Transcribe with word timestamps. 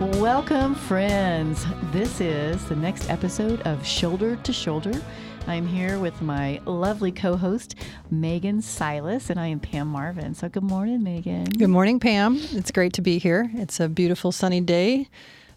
Welcome, 0.00 0.76
friends. 0.76 1.66
This 1.92 2.22
is 2.22 2.64
the 2.70 2.74
next 2.74 3.10
episode 3.10 3.60
of 3.66 3.84
Shoulder 3.84 4.36
to 4.36 4.50
Shoulder. 4.50 4.98
I'm 5.46 5.66
here 5.66 5.98
with 5.98 6.22
my 6.22 6.58
lovely 6.64 7.12
co 7.12 7.36
host, 7.36 7.74
Megan 8.10 8.62
Silas, 8.62 9.28
and 9.28 9.38
I 9.38 9.48
am 9.48 9.60
Pam 9.60 9.88
Marvin. 9.88 10.34
So, 10.34 10.48
good 10.48 10.62
morning, 10.62 11.02
Megan. 11.02 11.44
Good 11.44 11.68
morning, 11.68 12.00
Pam. 12.00 12.38
It's 12.52 12.70
great 12.70 12.94
to 12.94 13.02
be 13.02 13.18
here. 13.18 13.50
It's 13.52 13.78
a 13.78 13.90
beautiful 13.90 14.32
sunny 14.32 14.62
day 14.62 15.06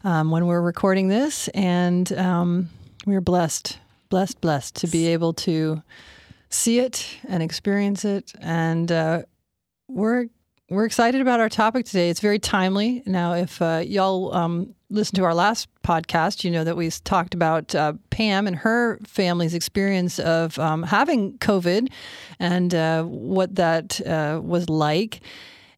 um, 0.04 0.30
when 0.30 0.46
we're 0.46 0.60
recording 0.60 1.08
this, 1.08 1.48
and 1.54 2.12
um, 2.12 2.68
we're 3.06 3.22
blessed, 3.22 3.80
blessed, 4.10 4.42
blessed 4.42 4.76
to 4.76 4.88
be 4.88 5.08
able 5.08 5.32
to 5.36 5.82
see 6.50 6.80
it 6.80 7.18
and 7.30 7.42
experience 7.42 8.04
it. 8.04 8.34
And 8.42 8.92
uh, 8.92 9.22
we're 9.88 10.28
we're 10.70 10.86
excited 10.86 11.22
about 11.22 11.40
our 11.40 11.50
topic 11.50 11.86
today. 11.86 12.10
It's 12.10 12.20
very 12.20 12.40
timely. 12.40 13.04
Now, 13.06 13.34
if 13.34 13.62
uh, 13.62 13.84
y'all 13.86 14.34
um, 14.34 14.74
listen 14.90 15.16
to 15.16 15.24
our 15.24 15.36
last 15.36 15.68
podcast, 15.84 16.44
you 16.44 16.52
know 16.52 16.64
that 16.64 16.78
we 16.78 16.90
talked 16.90 17.34
about 17.34 17.76
uh, 17.76 17.94
Pam 18.10 18.48
and 18.48 18.56
her 18.56 19.00
family's 19.06 19.54
experience 19.54 20.20
of 20.20 20.58
um, 20.60 20.84
having 20.84 21.38
COVID 21.40 21.92
and 22.40 22.74
uh, 22.74 23.04
what 23.04 23.56
that 23.56 24.06
uh, 24.08 24.40
was 24.42 24.70
like. 24.70 25.22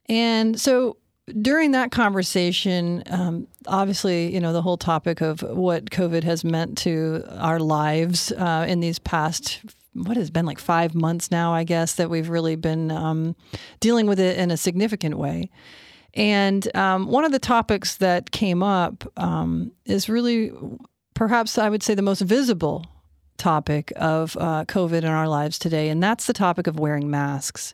And 0.07 0.59
so 0.59 0.97
during 1.41 1.71
that 1.71 1.91
conversation, 1.91 3.01
um, 3.09 3.47
obviously, 3.65 4.31
you 4.33 4.39
know, 4.39 4.53
the 4.53 4.61
whole 4.61 4.77
topic 4.77 5.21
of 5.21 5.41
what 5.41 5.89
COVID 5.89 6.23
has 6.23 6.43
meant 6.43 6.77
to 6.79 7.23
our 7.37 7.59
lives 7.59 8.31
uh, 8.33 8.65
in 8.67 8.79
these 8.79 8.99
past 8.99 9.61
what 9.95 10.17
has 10.17 10.29
been 10.29 10.45
like 10.45 10.59
five 10.59 10.93
months 10.93 11.31
now, 11.31 11.53
I 11.53 11.63
guess, 11.63 11.95
that 11.95 12.09
we've 12.09 12.29
really 12.29 12.55
been 12.55 12.91
um, 12.91 13.35
dealing 13.79 14.05
with 14.05 14.19
it 14.19 14.37
in 14.37 14.51
a 14.51 14.57
significant 14.57 15.17
way. 15.17 15.49
And 16.13 16.73
um, 16.75 17.07
one 17.07 17.25
of 17.25 17.31
the 17.31 17.39
topics 17.39 17.97
that 17.97 18.31
came 18.31 18.61
up 18.61 19.11
um, 19.17 19.71
is 19.85 20.07
really, 20.07 20.51
perhaps 21.13 21.57
I 21.57 21.69
would 21.69 21.83
say, 21.83 21.95
the 21.95 22.01
most 22.01 22.21
visible 22.21 22.85
topic 23.37 23.91
of 23.95 24.37
uh, 24.37 24.65
COVID 24.65 24.99
in 24.99 25.05
our 25.05 25.27
lives 25.27 25.59
today, 25.59 25.89
and 25.89 26.01
that's 26.01 26.27
the 26.27 26.33
topic 26.33 26.67
of 26.67 26.79
wearing 26.79 27.09
masks. 27.09 27.73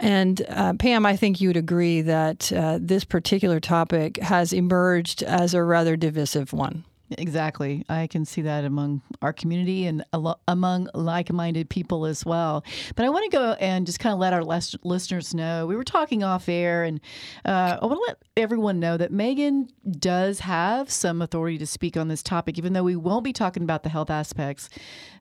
And 0.00 0.40
uh, 0.48 0.72
Pam, 0.74 1.04
I 1.04 1.14
think 1.14 1.40
you 1.40 1.50
would 1.50 1.56
agree 1.56 2.00
that 2.00 2.50
uh, 2.52 2.78
this 2.80 3.04
particular 3.04 3.60
topic 3.60 4.16
has 4.18 4.52
emerged 4.52 5.22
as 5.22 5.52
a 5.52 5.62
rather 5.62 5.94
divisive 5.94 6.52
one. 6.52 6.84
Exactly. 7.18 7.84
I 7.88 8.06
can 8.06 8.24
see 8.24 8.42
that 8.42 8.64
among 8.64 9.02
our 9.20 9.32
community 9.32 9.86
and 9.86 10.04
among 10.46 10.88
like 10.94 11.32
minded 11.32 11.68
people 11.68 12.06
as 12.06 12.24
well. 12.24 12.64
But 12.94 13.04
I 13.04 13.08
want 13.08 13.30
to 13.30 13.36
go 13.36 13.52
and 13.54 13.84
just 13.84 13.98
kind 13.98 14.12
of 14.12 14.20
let 14.20 14.32
our 14.32 14.44
listeners 14.44 15.34
know 15.34 15.66
we 15.66 15.74
were 15.74 15.84
talking 15.84 16.22
off 16.22 16.48
air, 16.48 16.84
and 16.84 17.00
uh, 17.44 17.78
I 17.82 17.86
want 17.86 17.98
to 17.98 18.04
let 18.06 18.22
everyone 18.36 18.78
know 18.78 18.96
that 18.96 19.10
Megan 19.10 19.68
does 19.98 20.40
have 20.40 20.88
some 20.90 21.20
authority 21.20 21.58
to 21.58 21.66
speak 21.66 21.96
on 21.96 22.08
this 22.08 22.22
topic, 22.22 22.58
even 22.58 22.74
though 22.74 22.84
we 22.84 22.96
won't 22.96 23.24
be 23.24 23.32
talking 23.32 23.64
about 23.64 23.82
the 23.82 23.88
health 23.88 24.10
aspects. 24.10 24.68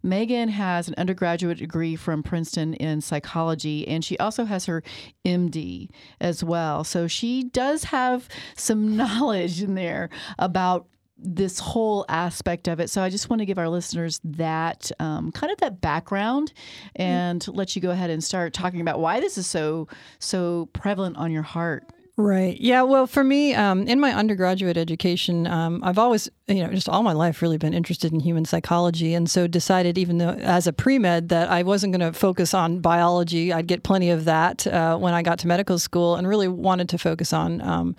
Megan 0.03 0.49
has 0.49 0.87
an 0.87 0.95
undergraduate 0.97 1.57
degree 1.57 1.95
from 1.95 2.21
Princeton 2.21 2.75
in 2.75 3.01
psychology, 3.01 3.87
and 3.87 4.05
she 4.05 4.17
also 4.19 4.45
has 4.45 4.65
her 4.65 4.83
MD 5.25 5.89
as 6.21 6.43
well. 6.43 6.83
So 6.83 7.07
she 7.07 7.43
does 7.43 7.85
have 7.85 8.29
some 8.55 8.95
knowledge 8.97 9.63
in 9.63 9.73
there 9.73 10.09
about 10.37 10.87
this 11.21 11.59
whole 11.59 12.05
aspect 12.09 12.67
of 12.67 12.79
it. 12.79 12.89
So 12.89 13.01
I 13.01 13.09
just 13.09 13.29
want 13.29 13.41
to 13.41 13.45
give 13.45 13.57
our 13.57 13.69
listeners 13.69 14.19
that 14.23 14.91
um, 14.99 15.31
kind 15.31 15.51
of 15.51 15.59
that 15.59 15.81
background 15.81 16.53
and 16.95 17.41
mm-hmm. 17.41 17.57
let 17.57 17.75
you 17.75 17.81
go 17.81 17.91
ahead 17.91 18.09
and 18.09 18.23
start 18.23 18.53
talking 18.53 18.81
about 18.81 18.99
why 18.99 19.19
this 19.19 19.37
is 19.37 19.47
so 19.47 19.87
so 20.19 20.69
prevalent 20.73 21.17
on 21.17 21.31
your 21.31 21.43
heart. 21.43 21.85
Right. 22.19 22.59
Yeah. 22.59 22.81
Well, 22.81 23.07
for 23.07 23.23
me, 23.23 23.53
um, 23.53 23.87
in 23.87 23.97
my 23.97 24.11
undergraduate 24.13 24.75
education, 24.75 25.47
um, 25.47 25.79
I've 25.85 25.97
always, 25.97 26.27
you 26.47 26.55
know, 26.55 26.69
just 26.69 26.89
all 26.89 27.01
my 27.01 27.13
life 27.13 27.41
really 27.41 27.57
been 27.57 27.73
interested 27.73 28.11
in 28.11 28.19
human 28.19 28.43
psychology. 28.43 29.13
And 29.13 29.29
so 29.29 29.47
decided, 29.47 29.97
even 29.97 30.17
though 30.17 30.31
as 30.31 30.67
a 30.67 30.73
pre 30.73 30.99
med, 30.99 31.29
that 31.29 31.49
I 31.49 31.63
wasn't 31.63 31.93
going 31.93 32.11
to 32.11 32.17
focus 32.17 32.53
on 32.53 32.81
biology. 32.81 33.53
I'd 33.53 33.67
get 33.67 33.83
plenty 33.83 34.09
of 34.09 34.25
that 34.25 34.67
uh, 34.67 34.97
when 34.97 35.13
I 35.13 35.21
got 35.21 35.39
to 35.39 35.47
medical 35.47 35.79
school 35.79 36.17
and 36.17 36.27
really 36.27 36.49
wanted 36.49 36.89
to 36.89 36.97
focus 36.97 37.31
on. 37.31 37.61
Um, 37.61 37.95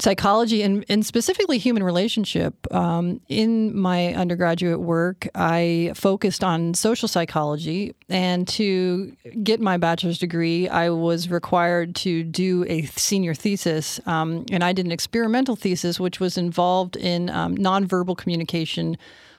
psychology 0.00 0.62
and, 0.62 0.84
and 0.88 1.04
specifically 1.04 1.58
human 1.58 1.82
relationship. 1.82 2.54
Um, 2.72 3.20
in 3.28 3.76
my 3.76 4.14
undergraduate 4.14 4.80
work, 4.80 5.28
I 5.34 5.92
focused 5.94 6.44
on 6.44 6.74
social 6.74 7.08
psychology. 7.08 7.94
And 8.08 8.46
to 8.48 9.16
get 9.42 9.60
my 9.60 9.76
bachelor's 9.76 10.18
degree, 10.18 10.68
I 10.68 10.90
was 10.90 11.30
required 11.30 11.94
to 11.96 12.22
do 12.22 12.64
a 12.68 12.82
senior 12.86 13.34
thesis. 13.34 14.00
Um, 14.06 14.44
and 14.50 14.62
I 14.62 14.72
did 14.72 14.86
an 14.86 14.92
experimental 14.92 15.56
thesis, 15.56 15.98
which 15.98 16.20
was 16.20 16.38
involved 16.38 16.96
in 16.96 17.30
um, 17.30 17.56
nonverbal 17.56 18.16
communication 18.16 18.96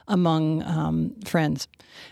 among 0.07 0.63
um, 0.63 1.15
friends. 1.25 1.67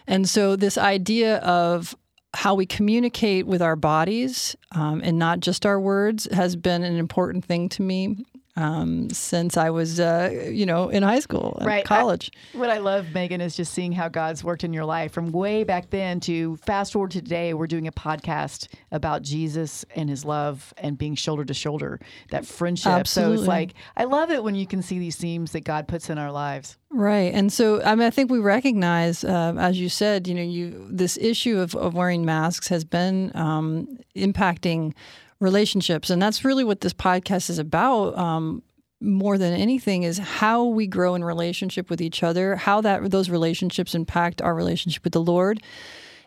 And 0.06 0.28
so, 0.30 0.56
this 0.56 0.78
idea 0.78 1.38
of 1.38 1.96
how 2.34 2.54
we 2.54 2.66
communicate 2.66 3.48
with 3.48 3.62
our 3.62 3.76
bodies 3.76 4.56
um, 4.74 5.02
and 5.04 5.18
not 5.18 5.40
just 5.40 5.66
our 5.66 5.80
words 5.80 6.28
has 6.32 6.56
been 6.56 6.84
an 6.84 6.98
important 6.98 7.44
thing 7.46 7.70
to 7.70 7.82
me 7.82 8.26
um, 8.58 9.10
since 9.12 9.56
I 9.56 9.70
was, 9.70 10.00
uh, 10.00 10.50
you 10.52 10.66
know, 10.66 10.90
in 10.90 11.04
high 11.04 11.20
school 11.20 11.62
right. 11.62 11.86
college. 11.86 12.32
I, 12.54 12.58
what 12.58 12.70
I 12.70 12.80
love, 12.80 13.14
Megan, 13.14 13.40
is 13.40 13.56
just 13.56 13.72
seeing 13.72 13.92
how 13.92 14.10
God's 14.10 14.44
worked 14.44 14.64
in 14.64 14.74
your 14.74 14.84
life 14.84 15.12
from 15.12 15.32
way 15.32 15.64
back 15.64 15.92
then 15.92 16.20
to 16.22 16.58
fast 16.58 16.92
forward 16.92 17.12
to 17.12 17.22
today. 17.22 17.54
We're 17.54 17.68
doing 17.68 17.88
a 17.88 17.92
podcast 17.92 18.68
about 18.92 19.22
Jesus 19.22 19.86
and 19.96 20.10
his 20.10 20.26
love 20.26 20.74
and 20.78 20.98
being 20.98 21.16
shoulder 21.16 21.46
to 21.46 21.54
shoulder, 21.54 22.00
that 22.32 22.46
friendship. 22.46 22.92
Absolutely. 22.92 23.38
So 23.38 23.42
it's 23.44 23.48
like, 23.48 23.76
I 23.96 24.06
love 24.06 24.32
it 24.32 24.44
when 24.44 24.56
you 24.56 24.66
can 24.66 24.82
see 24.82 24.98
these 24.98 25.16
themes 25.16 25.52
that 25.52 25.62
God 25.62 25.88
puts 25.88 26.10
in 26.10 26.18
our 26.18 26.32
lives. 26.32 26.78
Right, 26.90 27.34
and 27.34 27.52
so 27.52 27.84
I 27.84 27.96
mean, 27.96 28.08
I 28.08 28.10
think 28.10 28.32
we 28.32 28.40
recognize, 28.40 29.24
uh, 29.24 29.54
as 29.58 29.78
you 29.80 29.90
said, 29.90 30.26
you 30.26 30.34
know, 30.34 30.42
you 30.42 30.88
this 30.90 31.18
issue 31.18 31.60
of, 31.60 31.76
of 31.76 31.94
wearing 31.94 32.24
masks 32.24 32.70
has 32.70 32.86
been 32.86 33.32
um, 33.36 34.00
impacting 34.16 34.94
relationships. 35.40 36.10
And 36.10 36.22
that's 36.22 36.44
really 36.44 36.64
what 36.64 36.82
this 36.82 36.94
podcast 36.94 37.50
is 37.50 37.60
about. 37.60 38.18
Um, 38.18 38.64
more 39.00 39.38
than 39.38 39.54
anything 39.54 40.04
is 40.04 40.18
how 40.18 40.66
we 40.66 40.88
grow 40.88 41.14
in 41.14 41.24
relationship 41.24 41.90
with 41.90 42.02
each 42.02 42.24
other, 42.24 42.56
how 42.56 42.82
that 42.82 43.12
those 43.12 43.30
relationships 43.30 43.94
impact 43.94 44.42
our 44.42 44.56
relationship 44.56 45.04
with 45.04 45.14
the 45.14 45.22
Lord. 45.22 45.62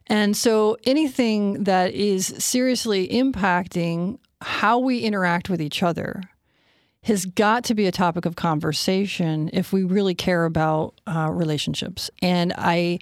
And 0.06 0.36
so 0.36 0.76
anything 0.84 1.64
that 1.64 1.92
is 1.94 2.26
seriously 2.38 3.08
impacting 3.08 4.18
how 4.40 4.78
we 4.78 5.00
interact 5.00 5.50
with 5.50 5.60
each 5.60 5.82
other 5.82 6.22
has 7.02 7.26
got 7.26 7.64
to 7.64 7.74
be 7.74 7.86
a 7.86 7.92
topic 7.92 8.26
of 8.26 8.36
conversation 8.36 9.50
if 9.52 9.72
we 9.72 9.84
really 9.84 10.14
care 10.14 10.44
about 10.44 11.00
uh, 11.06 11.28
relationships. 11.30 12.10
And 12.22 12.52
I 12.56 12.98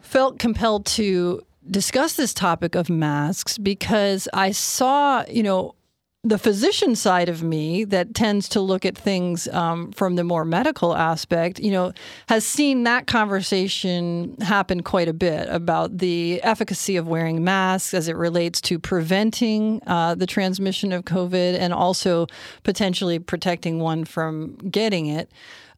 felt 0.00 0.38
compelled 0.38 0.86
to 0.86 1.42
discuss 1.68 2.14
this 2.14 2.32
topic 2.32 2.74
of 2.74 2.88
masks 2.88 3.58
because 3.58 4.28
I 4.32 4.52
saw, 4.52 5.24
you 5.28 5.42
know, 5.42 5.74
the 6.22 6.38
physician 6.38 6.94
side 6.94 7.30
of 7.30 7.42
me 7.42 7.82
that 7.84 8.14
tends 8.14 8.46
to 8.50 8.60
look 8.60 8.84
at 8.84 8.96
things 8.96 9.48
um, 9.48 9.90
from 9.92 10.16
the 10.16 10.24
more 10.24 10.44
medical 10.44 10.94
aspect, 10.94 11.58
you 11.58 11.70
know, 11.70 11.92
has 12.28 12.44
seen 12.44 12.84
that 12.84 13.06
conversation 13.06 14.36
happen 14.40 14.82
quite 14.82 15.08
a 15.08 15.14
bit 15.14 15.48
about 15.48 15.96
the 15.96 16.38
efficacy 16.42 16.96
of 16.96 17.08
wearing 17.08 17.42
masks 17.42 17.94
as 17.94 18.06
it 18.06 18.16
relates 18.16 18.60
to 18.60 18.78
preventing 18.78 19.80
uh, 19.86 20.14
the 20.14 20.26
transmission 20.26 20.92
of 20.92 21.06
COVID 21.06 21.58
and 21.58 21.72
also 21.72 22.26
potentially 22.64 23.18
protecting 23.18 23.78
one 23.78 24.04
from 24.04 24.56
getting 24.56 25.06
it. 25.06 25.32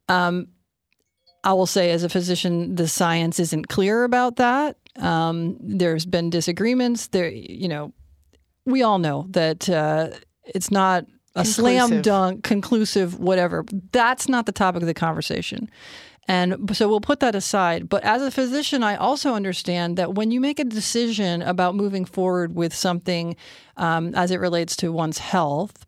Um, 0.09 0.47
I 1.43 1.53
will 1.53 1.65
say, 1.65 1.91
as 1.91 2.03
a 2.03 2.09
physician, 2.09 2.75
the 2.75 2.87
science 2.87 3.39
isn't 3.39 3.67
clear 3.67 4.03
about 4.03 4.37
that. 4.37 4.77
Um, 4.97 5.57
there's 5.59 6.05
been 6.05 6.29
disagreements. 6.29 7.07
There, 7.07 7.29
you 7.29 7.67
know, 7.67 7.93
we 8.65 8.83
all 8.83 8.99
know 8.99 9.27
that 9.31 9.69
uh, 9.69 10.11
it's 10.45 10.71
not 10.71 11.03
a 11.35 11.43
conclusive. 11.43 11.53
slam 11.53 12.01
dunk, 12.01 12.43
conclusive, 12.43 13.19
whatever. 13.19 13.65
That's 13.91 14.29
not 14.29 14.45
the 14.45 14.51
topic 14.51 14.81
of 14.81 14.87
the 14.87 14.93
conversation. 14.93 15.69
And 16.27 16.75
so 16.75 16.87
we'll 16.87 17.01
put 17.01 17.19
that 17.19 17.35
aside. 17.35 17.89
But 17.89 18.03
as 18.03 18.21
a 18.21 18.31
physician, 18.31 18.81
I 18.81 18.95
also 18.95 19.33
understand 19.33 19.97
that 19.97 20.13
when 20.13 20.31
you 20.31 20.39
make 20.39 20.59
a 20.59 20.63
decision 20.63 21.41
about 21.41 21.75
moving 21.75 22.05
forward 22.05 22.55
with 22.55 22.73
something 22.73 23.35
um, 23.75 24.15
as 24.15 24.31
it 24.31 24.39
relates 24.39 24.75
to 24.77 24.91
one's 24.91 25.17
health, 25.17 25.85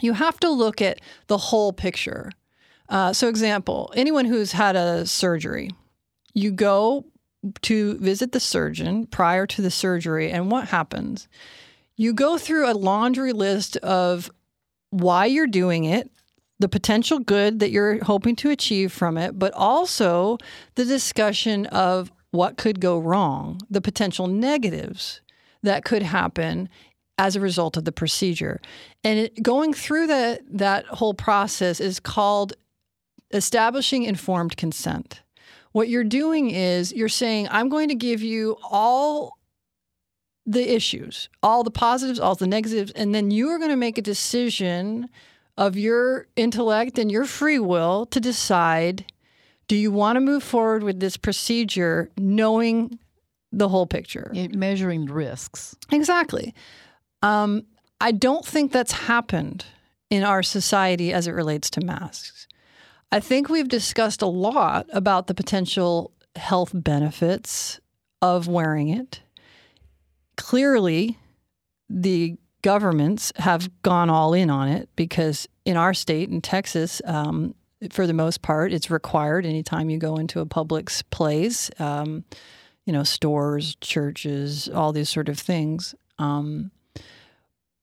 you 0.00 0.12
have 0.12 0.38
to 0.40 0.50
look 0.50 0.80
at 0.80 1.00
the 1.26 1.38
whole 1.38 1.72
picture. 1.72 2.30
Uh, 2.88 3.12
so, 3.12 3.28
example, 3.28 3.92
anyone 3.94 4.24
who's 4.24 4.52
had 4.52 4.76
a 4.76 5.06
surgery, 5.06 5.70
you 6.34 6.50
go 6.50 7.04
to 7.62 7.98
visit 7.98 8.32
the 8.32 8.40
surgeon 8.40 9.06
prior 9.06 9.46
to 9.46 9.62
the 9.62 9.70
surgery. 9.70 10.30
And 10.30 10.50
what 10.50 10.68
happens? 10.68 11.28
You 11.96 12.12
go 12.12 12.38
through 12.38 12.70
a 12.70 12.74
laundry 12.74 13.32
list 13.32 13.76
of 13.78 14.30
why 14.90 15.26
you're 15.26 15.46
doing 15.46 15.84
it, 15.84 16.10
the 16.58 16.68
potential 16.68 17.18
good 17.18 17.60
that 17.60 17.70
you're 17.70 18.02
hoping 18.04 18.36
to 18.36 18.50
achieve 18.50 18.92
from 18.92 19.18
it, 19.18 19.38
but 19.38 19.52
also 19.54 20.38
the 20.74 20.84
discussion 20.84 21.66
of 21.66 22.10
what 22.30 22.56
could 22.56 22.80
go 22.80 22.98
wrong, 22.98 23.60
the 23.70 23.80
potential 23.80 24.26
negatives 24.26 25.20
that 25.62 25.84
could 25.84 26.02
happen 26.02 26.68
as 27.16 27.34
a 27.34 27.40
result 27.40 27.76
of 27.76 27.84
the 27.84 27.92
procedure. 27.92 28.60
And 29.02 29.18
it, 29.18 29.42
going 29.42 29.72
through 29.72 30.06
that 30.08 30.42
that 30.50 30.86
whole 30.86 31.14
process 31.14 31.80
is 31.80 32.00
called 32.00 32.54
establishing 33.30 34.04
informed 34.04 34.56
consent. 34.56 35.22
What 35.72 35.88
you're 35.88 36.04
doing 36.04 36.50
is 36.50 36.92
you're 36.92 37.08
saying, 37.08 37.48
I'm 37.50 37.68
going 37.68 37.88
to 37.88 37.94
give 37.94 38.22
you 38.22 38.56
all 38.68 39.38
the 40.46 40.74
issues, 40.74 41.28
all 41.42 41.62
the 41.62 41.70
positives, 41.70 42.18
all 42.18 42.34
the 42.34 42.46
negatives, 42.46 42.90
and 42.92 43.14
then 43.14 43.30
you 43.30 43.48
are 43.50 43.58
going 43.58 43.70
to 43.70 43.76
make 43.76 43.98
a 43.98 44.02
decision 44.02 45.08
of 45.58 45.76
your 45.76 46.26
intellect 46.36 46.98
and 46.98 47.12
your 47.12 47.26
free 47.26 47.58
will 47.58 48.06
to 48.06 48.20
decide 48.20 49.04
do 49.66 49.76
you 49.76 49.92
want 49.92 50.16
to 50.16 50.20
move 50.20 50.42
forward 50.42 50.82
with 50.82 50.98
this 50.98 51.18
procedure 51.18 52.10
knowing 52.16 52.98
the 53.52 53.68
whole 53.68 53.86
picture? 53.86 54.32
It, 54.34 54.54
measuring 54.54 55.04
risks. 55.04 55.76
Exactly. 55.92 56.54
Um, 57.22 57.66
I 58.00 58.12
don't 58.12 58.46
think 58.46 58.72
that's 58.72 58.92
happened 58.92 59.66
in 60.08 60.24
our 60.24 60.42
society 60.42 61.12
as 61.12 61.26
it 61.26 61.32
relates 61.32 61.68
to 61.70 61.82
masks. 61.82 62.47
I 63.10 63.20
think 63.20 63.48
we've 63.48 63.68
discussed 63.68 64.22
a 64.22 64.26
lot 64.26 64.86
about 64.92 65.26
the 65.26 65.34
potential 65.34 66.12
health 66.36 66.70
benefits 66.74 67.80
of 68.20 68.48
wearing 68.48 68.88
it. 68.88 69.22
Clearly, 70.36 71.18
the 71.88 72.36
governments 72.62 73.32
have 73.36 73.70
gone 73.82 74.10
all 74.10 74.34
in 74.34 74.50
on 74.50 74.68
it 74.68 74.88
because 74.94 75.48
in 75.64 75.76
our 75.76 75.94
state, 75.94 76.28
in 76.28 76.40
Texas, 76.40 77.00
um, 77.04 77.54
for 77.90 78.06
the 78.06 78.12
most 78.12 78.42
part, 78.42 78.72
it's 78.72 78.90
required 78.90 79.46
anytime 79.46 79.88
you 79.88 79.98
go 79.98 80.16
into 80.16 80.40
a 80.40 80.46
public 80.46 80.90
place, 81.10 81.70
um, 81.78 82.24
you 82.84 82.92
know, 82.92 83.04
stores, 83.04 83.76
churches, 83.80 84.68
all 84.68 84.92
these 84.92 85.08
sort 85.08 85.28
of 85.28 85.38
things. 85.38 85.94
Um, 86.18 86.72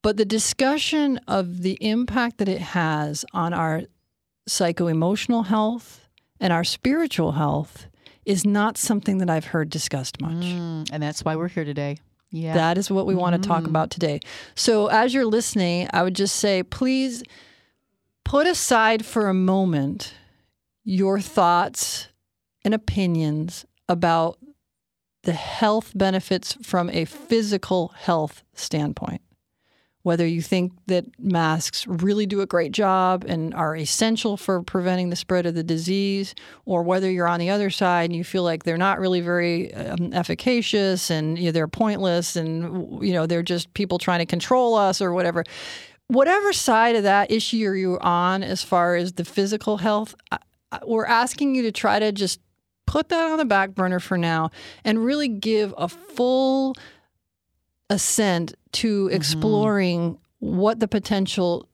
but 0.01 0.17
the 0.17 0.25
discussion 0.25 1.19
of 1.27 1.61
the 1.61 1.77
impact 1.81 2.37
that 2.37 2.49
it 2.49 2.61
has 2.61 3.25
on 3.33 3.53
our 3.53 3.83
psycho 4.47 4.87
emotional 4.87 5.43
health 5.43 6.07
and 6.39 6.51
our 6.53 6.63
spiritual 6.63 7.33
health 7.33 7.87
is 8.25 8.45
not 8.45 8.77
something 8.77 9.19
that 9.19 9.29
I've 9.29 9.45
heard 9.45 9.69
discussed 9.69 10.19
much. 10.21 10.33
Mm, 10.45 10.89
and 10.91 11.01
that's 11.03 11.23
why 11.23 11.35
we're 11.35 11.47
here 11.47 11.65
today. 11.65 11.97
Yeah. 12.31 12.53
That 12.55 12.77
is 12.77 12.89
what 12.91 13.05
we 13.05 13.15
want 13.15 13.41
to 13.41 13.47
talk 13.47 13.63
Mm. 13.63 13.67
about 13.69 13.91
today. 13.91 14.19
So, 14.55 14.87
as 14.87 15.13
you're 15.13 15.25
listening, 15.25 15.87
I 15.93 16.03
would 16.03 16.15
just 16.15 16.35
say 16.35 16.63
please 16.63 17.23
put 18.23 18.47
aside 18.47 19.05
for 19.05 19.29
a 19.29 19.33
moment 19.33 20.13
your 20.83 21.19
thoughts 21.19 22.09
and 22.63 22.73
opinions 22.73 23.65
about 23.87 24.37
the 25.23 25.33
health 25.33 25.91
benefits 25.95 26.57
from 26.61 26.89
a 26.89 27.05
physical 27.05 27.89
health 27.95 28.43
standpoint. 28.53 29.21
Whether 30.05 30.27
you 30.27 30.43
think 30.43 30.71
that 30.85 31.05
masks 31.19 31.87
really 31.87 32.27
do 32.27 32.41
a 32.41 32.45
great 32.45 32.71
job 32.71 33.25
and 33.27 33.55
are 33.55 33.75
essential 33.75 34.37
for 34.37 34.61
preventing 34.61 35.09
the 35.09 35.15
spread 35.15 35.47
of 35.47 35.55
the 35.55 35.63
disease, 35.63 36.35
or 36.65 36.83
whether 36.83 37.09
you're 37.09 37.27
on 37.27 37.39
the 37.39 37.49
other 37.49 37.71
side 37.71 38.11
and 38.11 38.15
you 38.15 38.23
feel 38.23 38.43
like 38.43 38.65
they're 38.65 38.77
not 38.77 38.99
really 38.99 39.19
very 39.19 39.73
um, 39.73 40.13
efficacious 40.13 41.09
and 41.09 41.39
you 41.39 41.45
know, 41.45 41.51
they're 41.51 41.67
pointless 41.67 42.35
and 42.35 43.03
you 43.03 43.13
know 43.13 43.25
they're 43.25 43.41
just 43.41 43.73
people 43.73 43.97
trying 43.97 44.19
to 44.19 44.27
control 44.27 44.75
us 44.75 45.01
or 45.01 45.11
whatever. 45.11 45.43
Whatever 46.07 46.53
side 46.53 46.95
of 46.95 47.01
that 47.01 47.31
issue 47.31 47.57
you're 47.57 48.03
on, 48.03 48.43
as 48.43 48.61
far 48.61 48.95
as 48.95 49.13
the 49.13 49.25
physical 49.25 49.77
health, 49.77 50.13
we're 50.85 51.07
asking 51.07 51.55
you 51.55 51.63
to 51.63 51.71
try 51.71 51.97
to 51.97 52.11
just 52.11 52.39
put 52.85 53.09
that 53.09 53.31
on 53.31 53.39
the 53.39 53.45
back 53.45 53.71
burner 53.71 53.99
for 53.99 54.19
now 54.19 54.51
and 54.83 55.03
really 55.03 55.27
give 55.27 55.73
a 55.79 55.87
full 55.87 56.75
assent 57.89 58.55
to 58.73 59.09
exploring 59.11 60.17
what 60.39 60.79
the 60.79 60.87
potential 60.87 61.67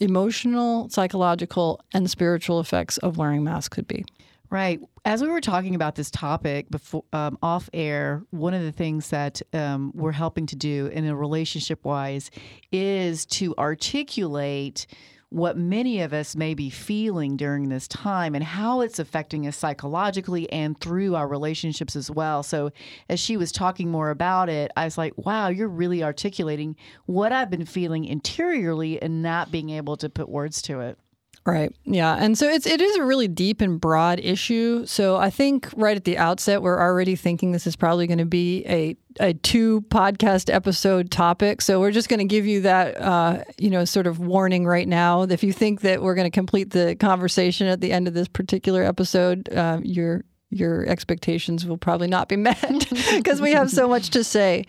emotional, 0.00 0.88
psychological, 0.90 1.80
and 1.94 2.10
spiritual 2.10 2.60
effects 2.60 2.98
of 2.98 3.16
wearing 3.16 3.42
masks 3.42 3.74
could 3.74 3.88
be. 3.88 4.04
Right. 4.50 4.80
As 5.04 5.22
we 5.22 5.28
were 5.28 5.40
talking 5.40 5.74
about 5.74 5.96
this 5.96 6.10
topic 6.10 6.70
before 6.70 7.04
um, 7.12 7.36
off 7.42 7.68
air, 7.72 8.22
one 8.30 8.54
of 8.54 8.62
the 8.62 8.70
things 8.70 9.10
that 9.10 9.42
um, 9.52 9.92
we're 9.94 10.12
helping 10.12 10.46
to 10.46 10.56
do 10.56 10.86
in 10.86 11.04
a 11.06 11.16
relationship 11.16 11.84
wise 11.84 12.30
is 12.70 13.26
to 13.26 13.54
articulate 13.56 14.86
what 15.30 15.56
many 15.56 16.00
of 16.00 16.12
us 16.12 16.36
may 16.36 16.54
be 16.54 16.70
feeling 16.70 17.36
during 17.36 17.68
this 17.68 17.88
time 17.88 18.34
and 18.34 18.44
how 18.44 18.80
it's 18.80 18.98
affecting 18.98 19.46
us 19.46 19.56
psychologically 19.56 20.50
and 20.52 20.80
through 20.80 21.14
our 21.16 21.26
relationships 21.26 21.96
as 21.96 22.10
well. 22.10 22.42
So, 22.42 22.70
as 23.08 23.18
she 23.18 23.36
was 23.36 23.50
talking 23.50 23.90
more 23.90 24.10
about 24.10 24.48
it, 24.48 24.70
I 24.76 24.84
was 24.84 24.96
like, 24.96 25.14
wow, 25.16 25.48
you're 25.48 25.68
really 25.68 26.02
articulating 26.02 26.76
what 27.06 27.32
I've 27.32 27.50
been 27.50 27.66
feeling 27.66 28.04
interiorly 28.04 29.02
and 29.02 29.22
not 29.22 29.50
being 29.50 29.70
able 29.70 29.96
to 29.96 30.08
put 30.08 30.28
words 30.28 30.62
to 30.62 30.80
it. 30.80 30.98
Right. 31.46 31.72
Yeah. 31.84 32.16
And 32.18 32.36
so 32.36 32.48
it's 32.48 32.66
it 32.66 32.80
is 32.80 32.96
a 32.96 33.04
really 33.04 33.28
deep 33.28 33.60
and 33.60 33.80
broad 33.80 34.18
issue. 34.18 34.84
So 34.84 35.16
I 35.16 35.30
think 35.30 35.72
right 35.76 35.96
at 35.96 36.02
the 36.02 36.18
outset 36.18 36.60
we're 36.60 36.80
already 36.80 37.14
thinking 37.14 37.52
this 37.52 37.68
is 37.68 37.76
probably 37.76 38.08
going 38.08 38.18
to 38.18 38.24
be 38.24 38.64
a 38.66 38.96
a 39.20 39.32
two 39.32 39.82
podcast 39.82 40.52
episode 40.52 41.12
topic. 41.12 41.62
So 41.62 41.78
we're 41.78 41.92
just 41.92 42.08
going 42.08 42.18
to 42.18 42.24
give 42.24 42.46
you 42.46 42.62
that 42.62 43.00
uh, 43.00 43.44
you 43.58 43.70
know 43.70 43.84
sort 43.84 44.08
of 44.08 44.18
warning 44.18 44.66
right 44.66 44.88
now. 44.88 45.22
If 45.22 45.44
you 45.44 45.52
think 45.52 45.82
that 45.82 46.02
we're 46.02 46.16
going 46.16 46.26
to 46.26 46.34
complete 46.34 46.70
the 46.70 46.96
conversation 46.96 47.68
at 47.68 47.80
the 47.80 47.92
end 47.92 48.08
of 48.08 48.14
this 48.14 48.26
particular 48.26 48.82
episode, 48.82 49.48
uh, 49.54 49.78
your 49.84 50.24
your 50.50 50.84
expectations 50.86 51.64
will 51.64 51.78
probably 51.78 52.08
not 52.08 52.28
be 52.28 52.36
met 52.36 52.88
because 53.14 53.40
we 53.40 53.52
have 53.52 53.70
so 53.70 53.88
much 53.88 54.10
to 54.10 54.24
say. 54.24 54.64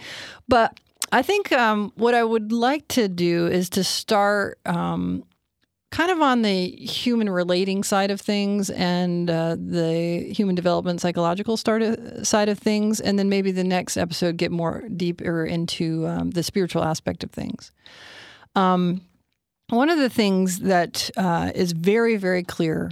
But 0.47 0.79
I 1.11 1.23
think 1.23 1.51
um, 1.51 1.91
what 1.95 2.13
I 2.13 2.23
would 2.23 2.51
like 2.51 2.87
to 2.89 3.07
do 3.07 3.47
is 3.47 3.67
to 3.71 3.83
start 3.83 4.59
um, 4.67 5.23
kind 5.91 6.11
of 6.11 6.21
on 6.21 6.41
the 6.41 6.69
human 6.69 7.29
relating 7.29 7.83
side 7.83 8.11
of 8.11 8.19
things 8.19 8.69
and 8.69 9.29
uh, 9.29 9.55
the 9.57 10.31
human 10.33 10.55
development 10.55 10.99
psychological 11.01 11.55
start 11.55 11.81
side 12.25 12.49
of 12.49 12.59
things. 12.59 12.99
And 12.99 13.17
then 13.17 13.29
maybe 13.29 13.51
the 13.51 13.63
next 13.63 13.97
episode 13.97 14.37
get 14.37 14.51
more 14.51 14.83
deeper 14.95 15.45
into 15.45 16.05
um, 16.07 16.31
the 16.31 16.43
spiritual 16.43 16.83
aspect 16.83 17.23
of 17.23 17.31
things. 17.31 17.71
Um, 18.55 19.01
one 19.69 19.89
of 19.89 19.97
the 19.97 20.09
things 20.09 20.59
that 20.59 21.09
uh, 21.17 21.51
is 21.53 21.73
very 21.73 22.17
very 22.17 22.43
clear 22.43 22.91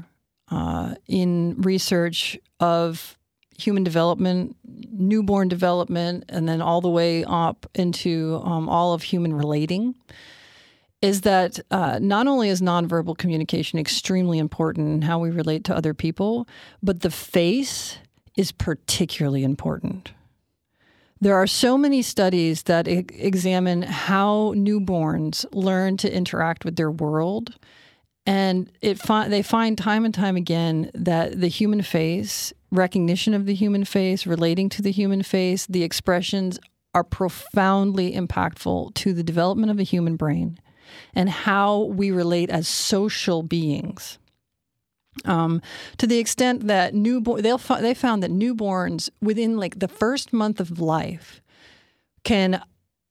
uh, 0.51 0.95
in 1.07 1.55
research 1.61 2.37
of 2.59 3.17
human 3.57 3.83
development 3.83 4.55
newborn 4.91 5.47
development 5.47 6.25
and 6.29 6.47
then 6.47 6.61
all 6.61 6.81
the 6.81 6.89
way 6.89 7.23
up 7.23 7.65
into 7.73 8.41
um, 8.43 8.67
all 8.67 8.93
of 8.93 9.03
human 9.03 9.33
relating 9.33 9.95
is 11.01 11.21
that 11.21 11.59
uh, 11.71 11.99
not 12.01 12.27
only 12.27 12.49
is 12.49 12.61
nonverbal 12.61 13.17
communication 13.17 13.79
extremely 13.79 14.39
important 14.39 14.87
in 14.89 15.01
how 15.01 15.19
we 15.19 15.29
relate 15.29 15.63
to 15.65 15.75
other 15.75 15.93
people, 15.93 16.47
but 16.81 17.01
the 17.01 17.11
face 17.11 17.97
is 18.35 18.51
particularly 18.51 19.43
important. 19.43 20.11
There 21.21 21.35
are 21.35 21.47
so 21.47 21.77
many 21.77 22.01
studies 22.01 22.63
that 22.63 22.87
e- 22.87 23.05
examine 23.11 23.83
how 23.83 24.53
newborns 24.55 25.45
learn 25.53 25.97
to 25.97 26.13
interact 26.13 26.65
with 26.65 26.75
their 26.75 26.91
world. 26.91 27.55
And 28.25 28.71
it 28.81 28.99
fi- 28.99 29.27
they 29.27 29.41
find 29.41 29.77
time 29.77 30.03
and 30.03 30.13
time 30.13 30.35
again 30.35 30.91
that 30.93 31.39
the 31.39 31.47
human 31.47 31.81
face, 31.83 32.51
recognition 32.71 33.33
of 33.33 33.45
the 33.45 33.53
human 33.53 33.85
face, 33.85 34.25
relating 34.25 34.67
to 34.69 34.81
the 34.81 34.91
human 34.91 35.23
face, 35.23 35.65
the 35.67 35.83
expressions 35.83 36.59
are 36.93 37.03
profoundly 37.03 38.13
impactful 38.13 38.93
to 38.95 39.13
the 39.13 39.23
development 39.23 39.69
of 39.69 39.77
the 39.77 39.83
human 39.83 40.15
brain 40.15 40.59
and 41.13 41.29
how 41.29 41.83
we 41.83 42.11
relate 42.11 42.49
as 42.49 42.67
social 42.67 43.43
beings. 43.43 44.17
Um, 45.23 45.61
to 45.97 46.07
the 46.07 46.17
extent 46.17 46.67
that 46.67 46.93
newborn, 46.93 47.41
they'll 47.41 47.57
they 47.57 47.93
found 47.93 48.21
that 48.23 48.31
newborns 48.31 49.09
within 49.21 49.57
like 49.57 49.79
the 49.79 49.87
first 49.87 50.33
month 50.33 50.59
of 50.59 50.81
life 50.81 51.41
can 52.23 52.61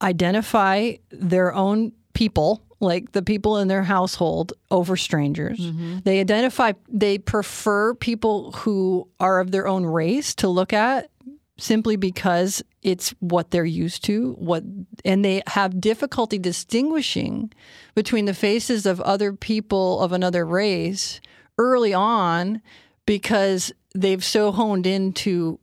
identify 0.03 0.93
their 1.11 1.55
own 1.55 1.93
people, 2.13 2.63
like 2.81 3.13
the 3.13 3.23
people 3.23 3.57
in 3.59 3.69
their 3.69 3.85
household, 3.85 4.53
over 4.71 4.97
strangers. 4.97 5.59
They 6.05 6.21
identify, 6.21 6.73
they 6.89 7.17
prefer 7.19 7.95
people 7.95 8.53
who 8.53 9.09
are 9.19 9.41
of 9.41 9.51
their 9.51 9.67
own 9.67 9.87
race 9.87 10.35
to 10.37 10.49
look 10.49 10.73
at 10.75 11.11
simply 11.57 11.97
because 11.97 12.63
it's 12.83 13.11
what 13.21 13.51
they're 13.51 13.65
used 13.65 14.05
to 14.05 14.33
what 14.39 14.65
and 15.05 15.25
they 15.25 15.41
have 15.47 15.81
difficulty 15.81 16.39
distinguishing 16.39 17.53
between 17.95 18.25
the 18.25 18.35
faces 18.35 18.87
of 18.87 19.01
other 19.03 19.33
people 19.33 20.01
of 20.01 20.13
another 20.13 20.45
race 20.45 21.21
early 21.59 21.95
on 21.95 22.61
because 23.07 23.73
they've 23.95 24.25
so 24.25 24.51
honed 24.51 24.87
into 24.87 25.61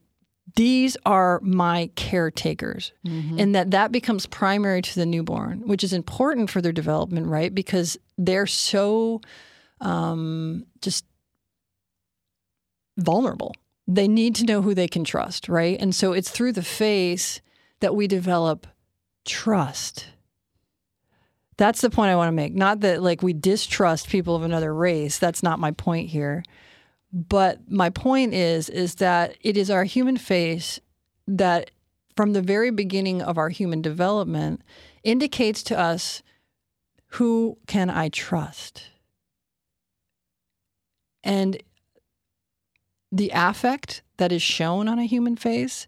these 0.55 0.97
are 1.05 1.39
my 1.43 1.89
caretakers. 1.95 2.91
And 3.39 3.55
that 3.55 3.71
that 3.71 3.91
becomes 3.91 4.25
primary 4.25 4.81
to 4.81 4.95
the 4.95 5.05
newborn 5.05 5.67
which 5.67 5.83
is 5.83 5.93
important 5.93 6.49
for 6.49 6.61
their 6.61 6.71
development 6.71 7.27
right? 7.27 7.53
Because 7.53 7.97
they're 8.17 8.47
so 8.47 9.21
um, 9.81 10.65
just 10.81 11.05
vulnerable 12.97 13.55
they 13.87 14.07
need 14.07 14.35
to 14.35 14.45
know 14.45 14.61
who 14.61 14.73
they 14.73 14.87
can 14.87 15.03
trust, 15.03 15.49
right? 15.49 15.77
And 15.79 15.93
so 15.95 16.13
it's 16.13 16.29
through 16.31 16.53
the 16.53 16.63
face 16.63 17.41
that 17.81 17.95
we 17.95 18.07
develop 18.07 18.67
trust 19.25 20.07
That's 21.57 21.81
the 21.81 21.89
point 21.91 22.09
I 22.11 22.15
want 22.15 22.29
to 22.29 22.31
make. 22.33 22.55
Not 22.55 22.79
that 22.81 23.03
like 23.03 23.21
we 23.21 23.33
distrust 23.33 24.09
people 24.09 24.35
of 24.35 24.43
another 24.43 24.73
race. 24.73 25.19
That's 25.19 25.43
not 25.43 25.59
my 25.59 25.71
point 25.71 26.09
here. 26.09 26.43
But 27.13 27.59
my 27.69 27.89
point 27.91 28.33
is 28.33 28.69
is 28.69 28.95
that 28.95 29.37
it 29.41 29.57
is 29.57 29.69
our 29.69 29.83
human 29.83 30.17
face 30.17 30.79
that 31.27 31.71
from 32.15 32.33
the 32.33 32.41
very 32.41 32.71
beginning 32.71 33.21
of 33.21 33.37
our 33.37 33.49
human 33.49 33.81
development 33.81 34.61
indicates 35.03 35.63
to 35.63 35.77
us 35.79 36.23
who 37.15 37.57
can 37.67 37.89
I 37.89 38.09
trust? 38.09 38.85
And 41.23 41.61
the 43.11 43.31
affect 43.33 44.01
that 44.17 44.31
is 44.31 44.41
shown 44.41 44.87
on 44.87 44.99
a 44.99 45.05
human 45.05 45.35
face, 45.35 45.87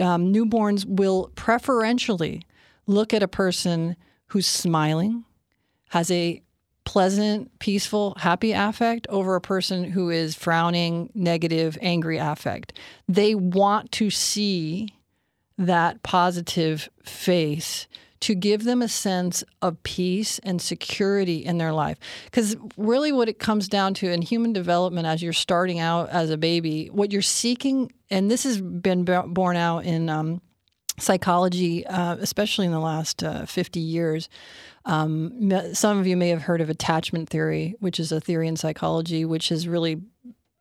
um, 0.00 0.32
newborns 0.32 0.84
will 0.84 1.30
preferentially 1.34 2.42
look 2.86 3.14
at 3.14 3.22
a 3.22 3.28
person 3.28 3.96
who's 4.28 4.46
smiling, 4.46 5.24
has 5.90 6.10
a 6.10 6.42
pleasant, 6.84 7.58
peaceful, 7.58 8.14
happy 8.18 8.52
affect 8.52 9.06
over 9.08 9.36
a 9.36 9.40
person 9.40 9.84
who 9.84 10.10
is 10.10 10.34
frowning, 10.34 11.10
negative, 11.14 11.76
angry 11.82 12.18
affect. 12.18 12.72
They 13.06 13.34
want 13.34 13.92
to 13.92 14.10
see 14.10 14.94
that 15.58 16.02
positive 16.02 16.88
face 17.02 17.86
to 18.20 18.34
give 18.34 18.64
them 18.64 18.82
a 18.82 18.88
sense 18.88 19.44
of 19.62 19.82
peace 19.82 20.38
and 20.40 20.60
security 20.60 21.44
in 21.44 21.58
their 21.58 21.72
life. 21.72 21.98
Because 22.24 22.56
really, 22.76 23.12
what 23.12 23.28
it 23.28 23.38
comes 23.38 23.68
down 23.68 23.94
to 23.94 24.10
in 24.10 24.22
human 24.22 24.52
development, 24.52 25.06
as 25.06 25.22
you're 25.22 25.32
starting 25.32 25.78
out 25.78 26.08
as 26.10 26.30
a 26.30 26.36
baby, 26.36 26.86
what 26.86 27.12
you're 27.12 27.22
seeking, 27.22 27.92
and 28.10 28.30
this 28.30 28.44
has 28.44 28.60
been 28.60 29.04
borne 29.04 29.56
out 29.56 29.84
in 29.84 30.08
um, 30.08 30.40
psychology, 30.98 31.86
uh, 31.86 32.16
especially 32.16 32.66
in 32.66 32.72
the 32.72 32.80
last 32.80 33.22
uh, 33.22 33.46
50 33.46 33.80
years. 33.80 34.28
Um, 34.84 35.52
some 35.74 35.98
of 35.98 36.06
you 36.06 36.16
may 36.16 36.30
have 36.30 36.42
heard 36.42 36.60
of 36.60 36.70
attachment 36.70 37.28
theory, 37.28 37.74
which 37.78 38.00
is 38.00 38.10
a 38.10 38.20
theory 38.20 38.48
in 38.48 38.56
psychology, 38.56 39.24
which 39.24 39.50
has 39.50 39.68
really 39.68 40.00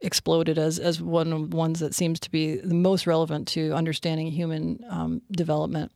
exploded 0.02 0.58
as, 0.58 0.78
as 0.78 1.02
one 1.02 1.34
of 1.34 1.50
the 1.50 1.58
ones 1.58 1.80
that 1.80 1.96
seems 1.96 2.20
to 2.20 2.30
be 2.30 2.58
the 2.58 2.76
most 2.76 3.08
relevant 3.08 3.48
to 3.48 3.72
understanding 3.72 4.28
human 4.28 4.84
um, 4.90 5.22
development 5.32 5.92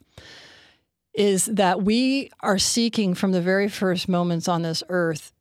is 1.14 1.46
that 1.46 1.84
we 1.84 2.32
are 2.40 2.58
seeking 2.58 3.14
from 3.14 3.32
the 3.32 3.42
very 3.42 3.68
first 3.68 4.08
moments 4.08 4.48
on 4.48 4.62
this 4.62 4.84
earth 4.90 5.34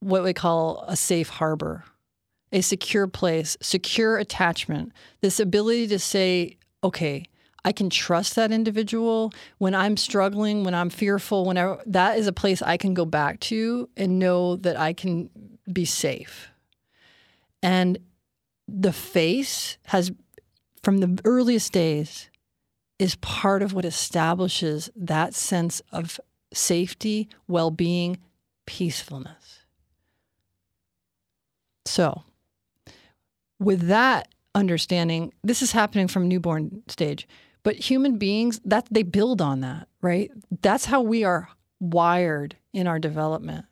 what 0.00 0.22
we 0.22 0.32
call 0.32 0.84
a 0.86 0.96
safe 0.96 1.28
harbor, 1.28 1.84
a 2.52 2.60
secure 2.60 3.06
place, 3.06 3.56
secure 3.60 4.18
attachment, 4.18 4.92
this 5.20 5.40
ability 5.40 5.88
to 5.88 5.98
say, 5.98 6.56
okay, 6.84 7.24
I 7.64 7.72
can 7.72 7.90
trust 7.90 8.36
that 8.36 8.52
individual 8.52 9.32
when 9.58 9.74
I'm 9.74 9.96
struggling, 9.96 10.62
when 10.62 10.74
I'm 10.74 10.90
fearful, 10.90 11.44
whenever 11.44 11.82
that 11.86 12.16
is 12.16 12.28
a 12.28 12.32
place 12.32 12.62
I 12.62 12.76
can 12.76 12.94
go 12.94 13.04
back 13.04 13.40
to 13.40 13.88
and 13.96 14.20
know 14.20 14.54
that 14.56 14.78
I 14.78 14.92
can 14.92 15.30
be 15.72 15.84
safe. 15.84 16.48
And 17.62 17.98
the 18.68 18.92
face 18.92 19.78
has, 19.86 20.12
from 20.84 20.98
the 20.98 21.20
earliest 21.24 21.72
days, 21.72 22.30
is 22.98 23.14
part 23.16 23.62
of 23.62 23.72
what 23.72 23.84
establishes 23.84 24.90
that 24.96 25.34
sense 25.34 25.82
of 25.92 26.20
safety, 26.52 27.28
well 27.46 27.70
being, 27.70 28.18
peacefulness. 28.66 29.60
So, 31.84 32.24
with 33.58 33.88
that 33.88 34.28
understanding, 34.54 35.32
this 35.44 35.62
is 35.62 35.72
happening 35.72 36.08
from 36.08 36.28
newborn 36.28 36.82
stage, 36.88 37.28
but 37.62 37.76
human 37.76 38.18
beings 38.18 38.60
that 38.64 38.86
they 38.90 39.02
build 39.02 39.40
on 39.40 39.60
that, 39.60 39.88
right? 40.00 40.30
That's 40.62 40.86
how 40.86 41.02
we 41.02 41.24
are 41.24 41.48
wired 41.80 42.56
in 42.72 42.86
our 42.86 42.98
development. 42.98 43.66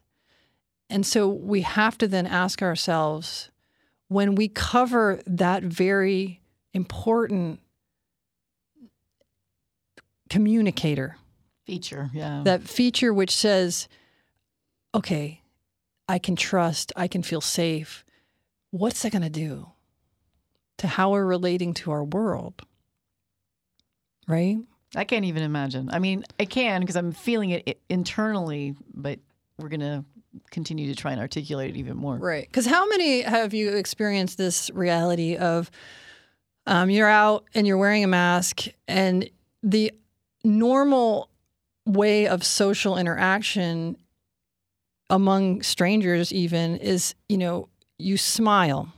And 0.91 1.07
so 1.07 1.29
we 1.29 1.63
have 1.63 1.97
to 1.99 2.09
then 2.09 2.27
ask 2.27 2.63
ourselves 2.63 3.51
when 4.09 4.35
we 4.35 4.49
cover 4.49 5.21
that 5.27 5.63
very 5.63 6.41
important 6.73 7.61
communicator 10.29 11.17
feature, 11.67 12.11
yeah. 12.13 12.43
That 12.45 12.63
feature 12.63 13.13
which 13.13 13.35
says, 13.35 13.89
okay, 14.95 15.43
I 16.09 16.19
can 16.19 16.37
trust, 16.37 16.93
I 16.97 17.09
can 17.09 17.23
feel 17.23 17.41
safe. 17.41 18.05
What's 18.71 19.03
that 19.03 19.13
going 19.13 19.23
to 19.23 19.31
do 19.31 19.69
to 20.79 20.87
how 20.87 21.11
we're 21.11 21.25
relating 21.25 21.75
to 21.75 21.91
our 21.91 22.05
world? 22.05 22.63
Right? 24.27 24.59
I 24.97 25.05
can't 25.05 25.25
even 25.25 25.43
imagine. 25.43 25.91
I 25.93 25.99
mean, 25.99 26.25
I 26.39 26.45
can 26.45 26.81
because 26.81 26.97
I'm 26.97 27.13
feeling 27.13 27.51
it 27.51 27.81
internally, 27.89 28.75
but 28.93 29.19
we're 29.59 29.69
going 29.69 29.81
to 29.81 30.05
continue 30.51 30.93
to 30.93 31.01
try 31.01 31.13
and 31.13 31.21
articulate 31.21 31.71
it 31.71 31.79
even 31.79 31.97
more. 31.97 32.17
Right. 32.17 32.47
Because 32.47 32.67
how 32.67 32.87
many 32.89 33.23
have 33.23 33.55
you 33.55 33.77
experienced 33.77 34.39
this 34.39 34.71
reality 34.71 35.37
of 35.37 35.71
um, 36.67 36.91
you're 36.91 37.09
out 37.09 37.45
and 37.55 37.67
you're 37.67 37.79
wearing 37.79 38.05
a 38.05 38.09
mask 38.09 38.67
and 38.89 39.29
the 39.63 39.93
normal 40.45 41.31
way 41.87 42.27
of 42.27 42.45
social 42.45 42.97
interaction 42.97 43.97
among 45.11 45.63
strangers 45.63 46.33
even 46.33 46.77
is 46.77 47.15
you 47.29 47.39
know 47.39 47.69
you 47.99 48.17
smile. 48.17 48.93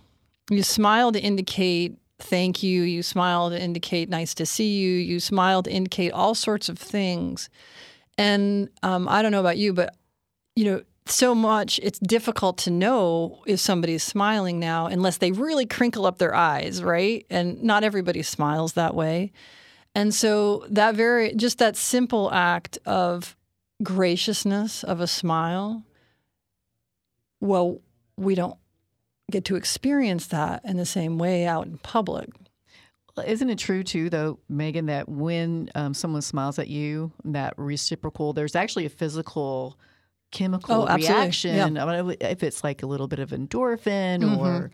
You 0.50 0.62
smile 0.62 1.12
to 1.12 1.20
indicate 1.20 1.96
thank 2.18 2.62
you. 2.62 2.82
You 2.82 3.02
smile 3.02 3.50
to 3.50 3.60
indicate 3.60 4.08
nice 4.08 4.32
to 4.34 4.46
see 4.46 4.78
you. 4.78 4.92
You 4.92 5.20
smile 5.20 5.62
to 5.64 5.70
indicate 5.70 6.12
all 6.12 6.34
sorts 6.34 6.68
of 6.68 6.78
things. 6.78 7.50
And 8.18 8.70
um, 8.82 9.08
i 9.08 9.20
don't 9.20 9.30
know 9.30 9.40
about 9.40 9.58
you 9.58 9.74
but 9.74 9.94
you 10.54 10.64
know 10.64 10.82
so 11.04 11.34
much 11.34 11.78
it's 11.82 11.98
difficult 11.98 12.56
to 12.56 12.70
know 12.70 13.42
if 13.46 13.60
somebody's 13.60 14.02
smiling 14.02 14.58
now 14.58 14.86
unless 14.86 15.18
they 15.18 15.30
really 15.30 15.66
crinkle 15.66 16.06
up 16.06 16.18
their 16.18 16.34
eyes 16.34 16.82
right? 16.82 17.26
And 17.30 17.62
not 17.62 17.84
everybody 17.84 18.22
smiles 18.22 18.72
that 18.72 18.94
way 18.94 19.32
and 19.96 20.14
so 20.14 20.66
that 20.68 20.94
very 20.94 21.34
just 21.34 21.56
that 21.56 21.74
simple 21.74 22.30
act 22.30 22.78
of 22.84 23.34
graciousness 23.82 24.84
of 24.84 25.00
a 25.00 25.06
smile, 25.06 25.84
well, 27.40 27.80
we 28.18 28.34
don't 28.34 28.58
get 29.30 29.46
to 29.46 29.56
experience 29.56 30.26
that 30.26 30.60
in 30.66 30.76
the 30.76 30.84
same 30.84 31.16
way 31.16 31.46
out 31.46 31.64
in 31.64 31.78
public. 31.78 32.28
Well, 33.16 33.24
isn't 33.26 33.48
it 33.48 33.58
true 33.58 33.82
too, 33.82 34.10
though, 34.10 34.38
Megan, 34.50 34.84
that 34.86 35.08
when 35.08 35.70
um, 35.74 35.94
someone 35.94 36.20
smiles 36.20 36.58
at 36.58 36.68
you, 36.68 37.10
that 37.24 37.54
reciprocal, 37.56 38.34
there's 38.34 38.54
actually 38.54 38.84
a 38.84 38.90
physical 38.90 39.78
chemical 40.30 40.86
oh, 40.90 40.94
reaction. 40.94 41.74
Yeah. 41.74 42.12
If 42.20 42.42
it's 42.42 42.62
like 42.62 42.82
a 42.82 42.86
little 42.86 43.08
bit 43.08 43.18
of 43.18 43.30
endorphin 43.30 44.20
mm-hmm. 44.20 44.40
or 44.40 44.70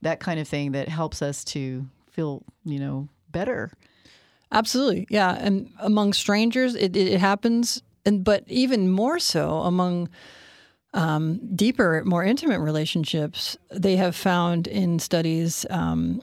that 0.00 0.18
kind 0.18 0.40
of 0.40 0.48
thing 0.48 0.72
that 0.72 0.88
helps 0.88 1.20
us 1.20 1.44
to 1.44 1.86
feel, 2.10 2.42
you 2.64 2.78
know, 2.78 3.10
better. 3.30 3.70
Absolutely, 4.52 5.06
yeah. 5.08 5.34
And 5.40 5.70
among 5.80 6.12
strangers, 6.12 6.74
it, 6.74 6.94
it 6.94 7.18
happens, 7.18 7.82
and 8.04 8.22
but 8.22 8.44
even 8.46 8.90
more 8.90 9.18
so 9.18 9.60
among 9.60 10.10
um, 10.94 11.40
deeper, 11.56 12.02
more 12.04 12.22
intimate 12.22 12.60
relationships. 12.60 13.56
They 13.70 13.96
have 13.96 14.14
found 14.14 14.66
in 14.66 14.98
studies 14.98 15.64
um, 15.70 16.20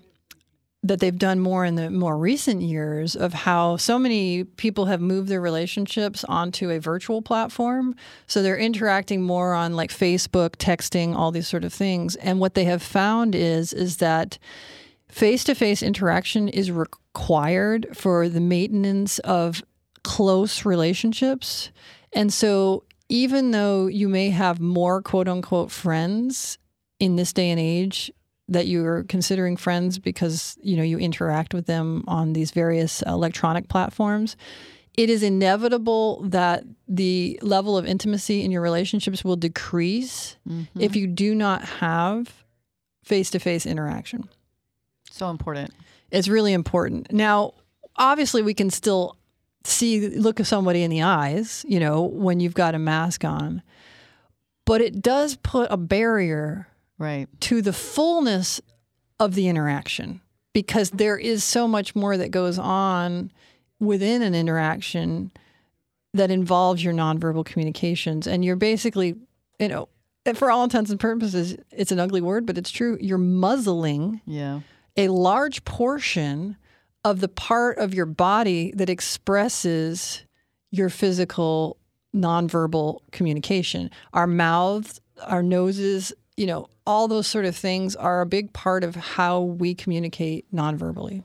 that 0.84 1.00
they've 1.00 1.18
done 1.18 1.40
more 1.40 1.66
in 1.66 1.74
the 1.74 1.90
more 1.90 2.18
recent 2.18 2.62
years 2.62 3.16
of 3.16 3.34
how 3.34 3.78
so 3.78 3.98
many 3.98 4.44
people 4.44 4.86
have 4.86 5.02
moved 5.02 5.28
their 5.28 5.42
relationships 5.42 6.24
onto 6.26 6.70
a 6.70 6.80
virtual 6.80 7.24
platform. 7.24 7.96
So 8.28 8.44
they're 8.44 8.58
interacting 8.58 9.24
more 9.24 9.56
on 9.56 9.76
like 9.76 9.90
Facebook, 9.90 10.52
texting, 10.52 11.16
all 11.16 11.32
these 11.32 11.48
sort 11.48 11.64
of 11.64 11.74
things. 11.74 12.16
And 12.18 12.40
what 12.40 12.54
they 12.54 12.66
have 12.66 12.84
found 12.84 13.34
is 13.34 13.74
is 13.74 13.98
that 13.98 14.38
face 15.10 15.44
to 15.46 15.56
face 15.56 15.84
interaction 15.84 16.48
is 16.48 16.72
required 16.72 17.88
for 17.94 18.30
the 18.30 18.40
maintenance 18.40 19.20
of 19.20 19.64
close 20.04 20.66
relationships. 20.66 21.72
And 22.14 22.32
so, 22.32 22.84
even 23.10 23.52
though 23.52 23.88
you 23.88 24.08
may 24.08 24.30
have 24.30 24.60
more 24.60 25.02
quote 25.02 25.28
unquote 25.28 25.72
friends 25.72 26.58
in 27.00 27.16
this 27.16 27.34
day 27.34 27.50
and 27.50 27.60
age 27.60 28.12
that 28.48 28.68
you're 28.68 29.04
considering 29.04 29.56
friends 29.56 30.00
because 30.00 30.58
you 30.62 30.76
know 30.76 30.84
you 30.84 30.98
interact 30.98 31.54
with 31.54 31.66
them 31.66 32.04
on 32.08 32.34
these 32.34 32.52
various 32.52 33.02
electronic 33.04 33.68
platforms 33.70 34.36
it 34.98 35.10
is 35.10 35.24
inevitable 35.24 36.22
that 36.24 36.64
the 36.88 37.40
level 37.42 37.78
of 37.78 37.86
intimacy 37.86 38.44
in 38.44 38.52
your 38.52 38.62
relationships 38.62 39.24
will 39.24 39.36
decrease 39.36 40.36
mm-hmm. 40.48 40.82
if 40.82 40.96
you 40.96 41.08
do 41.08 41.34
not 41.34 41.64
have 41.64 42.44
face-to-face 43.04 43.66
interaction 43.66 44.28
so 45.10 45.30
important. 45.30 45.74
It's 46.12 46.28
really 46.28 46.54
important. 46.54 47.12
Now, 47.12 47.54
obviously, 47.96 48.42
we 48.42 48.54
can 48.54 48.70
still 48.70 49.16
see, 49.64 50.10
look 50.10 50.40
at 50.40 50.48
somebody 50.48 50.84
in 50.84 50.90
the 50.90 51.02
eyes, 51.04 51.66
you 51.68 51.80
know, 51.80 52.04
when 52.04 52.40
you've 52.40 52.54
got 52.54 52.76
a 52.76 52.80
mask 52.80 53.24
on, 53.24 53.62
but 54.66 54.82
it 54.82 55.02
does 55.02 55.36
put 55.36 55.72
a 55.72 55.78
barrier 55.78 56.68
right 56.98 57.28
to 57.42 57.62
the 57.62 57.74
fullness 57.74 58.62
of 59.20 59.36
the 59.36 59.48
interaction 59.48 60.22
because 60.54 60.92
there 60.92 61.18
is 61.18 61.44
so 61.44 61.68
much 61.68 61.96
more 61.96 62.18
that 62.18 62.32
goes 62.32 62.58
on 62.58 63.32
within 63.80 64.22
an 64.22 64.36
interaction 64.36 65.32
that 66.14 66.32
involves 66.32 66.84
your 66.84 66.94
nonverbal 66.94 67.46
communications. 67.46 68.28
And 68.28 68.44
you're 68.44 68.56
basically, 68.56 69.16
you 69.60 69.68
know, 69.68 69.90
for 70.36 70.52
all 70.52 70.64
intents 70.64 70.92
and 70.92 71.00
purposes, 71.00 71.56
it's 71.72 71.92
an 71.92 72.00
ugly 72.00 72.22
word, 72.22 72.46
but 72.46 72.58
it's 72.58 72.72
true. 72.72 72.98
You're 73.00 73.18
muzzling 73.18 74.22
Yeah. 74.26 74.62
A 75.00 75.08
large 75.08 75.64
portion 75.64 76.58
of 77.06 77.22
the 77.22 77.30
part 77.30 77.78
of 77.78 77.94
your 77.94 78.06
body 78.06 78.74
that 78.76 78.90
expresses 78.90 80.24
your 80.72 80.90
physical 80.90 81.78
nonverbal 82.14 83.00
communication. 83.14 83.90
Our 84.12 84.28
mouths, 84.28 85.00
our 85.24 85.42
noses, 85.42 86.12
you 86.36 86.46
know, 86.46 86.68
all 86.86 87.08
those 87.08 87.28
sort 87.28 87.46
of 87.46 87.56
things 87.56 87.96
are 87.96 88.20
a 88.20 88.26
big 88.26 88.52
part 88.52 88.84
of 88.84 88.96
how 88.96 89.40
we 89.40 89.74
communicate 89.74 90.54
nonverbally. 90.54 91.24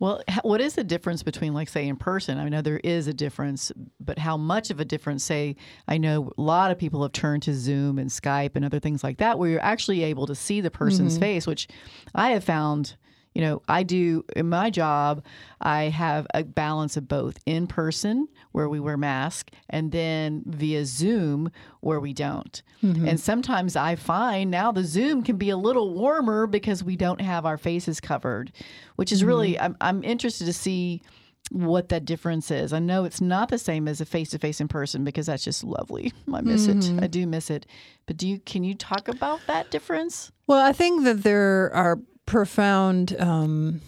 Well, 0.00 0.22
what 0.42 0.60
is 0.60 0.74
the 0.74 0.84
difference 0.84 1.24
between, 1.24 1.54
like, 1.54 1.68
say, 1.68 1.88
in 1.88 1.96
person? 1.96 2.38
I 2.38 2.48
know 2.48 2.62
there 2.62 2.80
is 2.84 3.08
a 3.08 3.12
difference, 3.12 3.72
but 3.98 4.18
how 4.18 4.36
much 4.36 4.70
of 4.70 4.78
a 4.78 4.84
difference? 4.84 5.24
Say, 5.24 5.56
I 5.88 5.98
know 5.98 6.32
a 6.38 6.40
lot 6.40 6.70
of 6.70 6.78
people 6.78 7.02
have 7.02 7.12
turned 7.12 7.42
to 7.44 7.54
Zoom 7.54 7.98
and 7.98 8.08
Skype 8.08 8.52
and 8.54 8.64
other 8.64 8.78
things 8.78 9.02
like 9.02 9.18
that, 9.18 9.38
where 9.38 9.50
you're 9.50 9.60
actually 9.60 10.04
able 10.04 10.26
to 10.26 10.34
see 10.34 10.60
the 10.60 10.70
person's 10.70 11.14
mm-hmm. 11.14 11.22
face, 11.22 11.46
which 11.46 11.66
I 12.14 12.30
have 12.30 12.44
found. 12.44 12.96
You 13.34 13.42
know, 13.42 13.62
I 13.68 13.82
do 13.82 14.24
in 14.34 14.48
my 14.48 14.70
job, 14.70 15.24
I 15.60 15.84
have 15.84 16.26
a 16.34 16.44
balance 16.44 16.96
of 16.96 17.08
both 17.08 17.38
in 17.46 17.66
person, 17.66 18.28
where 18.52 18.68
we 18.68 18.80
wear 18.80 18.96
masks, 18.96 19.52
and 19.70 19.92
then 19.92 20.42
via 20.46 20.84
Zoom, 20.84 21.50
where 21.80 22.00
we 22.00 22.12
don't. 22.12 22.62
Mm-hmm. 22.82 23.06
And 23.08 23.20
sometimes 23.20 23.76
I 23.76 23.96
find 23.96 24.50
now 24.50 24.72
the 24.72 24.84
Zoom 24.84 25.22
can 25.22 25.36
be 25.36 25.50
a 25.50 25.56
little 25.56 25.94
warmer 25.94 26.46
because 26.46 26.82
we 26.82 26.96
don't 26.96 27.20
have 27.20 27.46
our 27.46 27.58
faces 27.58 28.00
covered, 28.00 28.52
which 28.96 29.12
is 29.12 29.22
really, 29.22 29.54
mm-hmm. 29.54 29.64
I'm, 29.64 29.76
I'm 29.80 30.04
interested 30.04 30.46
to 30.46 30.52
see 30.52 31.02
what 31.50 31.88
that 31.88 32.04
difference 32.04 32.50
is. 32.50 32.72
I 32.72 32.78
know 32.78 33.04
it's 33.04 33.20
not 33.20 33.48
the 33.48 33.58
same 33.58 33.88
as 33.88 34.00
a 34.00 34.04
face 34.04 34.30
to 34.30 34.38
face 34.38 34.60
in 34.60 34.68
person 34.68 35.04
because 35.04 35.26
that's 35.26 35.44
just 35.44 35.64
lovely. 35.64 36.12
I 36.32 36.40
miss 36.40 36.66
it. 36.66 36.76
Mm-hmm. 36.78 37.04
I 37.04 37.06
do 37.06 37.26
miss 37.26 37.50
it. 37.50 37.66
But 38.06 38.16
do 38.16 38.28
you, 38.28 38.38
can 38.40 38.64
you 38.64 38.74
talk 38.74 39.08
about 39.08 39.40
that 39.46 39.70
difference? 39.70 40.30
Well, 40.46 40.64
I 40.64 40.72
think 40.72 41.04
that 41.04 41.22
there 41.22 41.72
are 41.74 41.98
profound 42.28 43.18
um, 43.18 43.80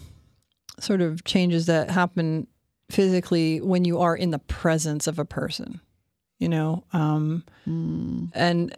sort 0.79 0.99
of 0.99 1.23
changes 1.23 1.67
that 1.67 1.91
happen 1.91 2.47
physically 2.89 3.61
when 3.61 3.85
you 3.85 3.99
are 3.99 4.15
in 4.15 4.31
the 4.31 4.39
presence 4.39 5.05
of 5.05 5.19
a 5.19 5.25
person, 5.25 5.79
you 6.39 6.49
know, 6.49 6.83
um, 6.91 7.43
and 8.33 8.73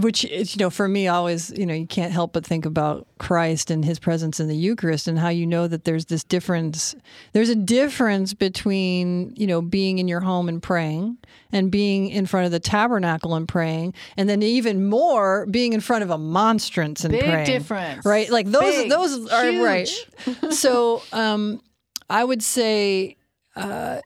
which 0.00 0.24
you 0.24 0.44
know, 0.58 0.70
for 0.70 0.88
me, 0.88 1.06
always, 1.08 1.50
you 1.50 1.66
know, 1.66 1.74
you 1.74 1.86
can't 1.86 2.12
help 2.12 2.32
but 2.32 2.46
think 2.46 2.64
about 2.64 3.06
Christ 3.18 3.70
and 3.70 3.84
his 3.84 3.98
presence 3.98 4.40
in 4.40 4.48
the 4.48 4.56
Eucharist 4.56 5.06
and 5.06 5.18
how 5.18 5.28
you 5.28 5.46
know 5.46 5.68
that 5.68 5.84
there's 5.84 6.06
this 6.06 6.24
difference. 6.24 6.94
There's 7.32 7.48
a 7.50 7.54
difference 7.54 8.32
between, 8.34 9.34
you 9.36 9.46
know, 9.46 9.60
being 9.60 9.98
in 9.98 10.08
your 10.08 10.20
home 10.20 10.48
and 10.48 10.62
praying 10.62 11.18
and 11.52 11.70
being 11.70 12.08
in 12.08 12.26
front 12.26 12.46
of 12.46 12.52
the 12.52 12.60
tabernacle 12.60 13.34
and 13.34 13.46
praying, 13.46 13.94
and 14.16 14.28
then 14.28 14.42
even 14.42 14.86
more 14.86 15.46
being 15.46 15.72
in 15.72 15.80
front 15.80 16.02
of 16.02 16.10
a 16.10 16.18
monstrance 16.18 17.04
and 17.04 17.12
praying 17.12 17.24
Big 17.24 17.30
praying. 17.30 17.46
difference. 17.46 18.04
Right? 18.06 18.30
Like 18.30 18.46
those 18.46 18.62
Big, 18.62 18.90
those 18.90 19.30
are 19.30 19.50
huge. 19.50 19.62
right. 19.62 19.88
so 20.54 21.02
um 21.12 21.60
I 22.08 22.24
would 22.24 22.42
say 22.42 23.16
uh 23.56 24.00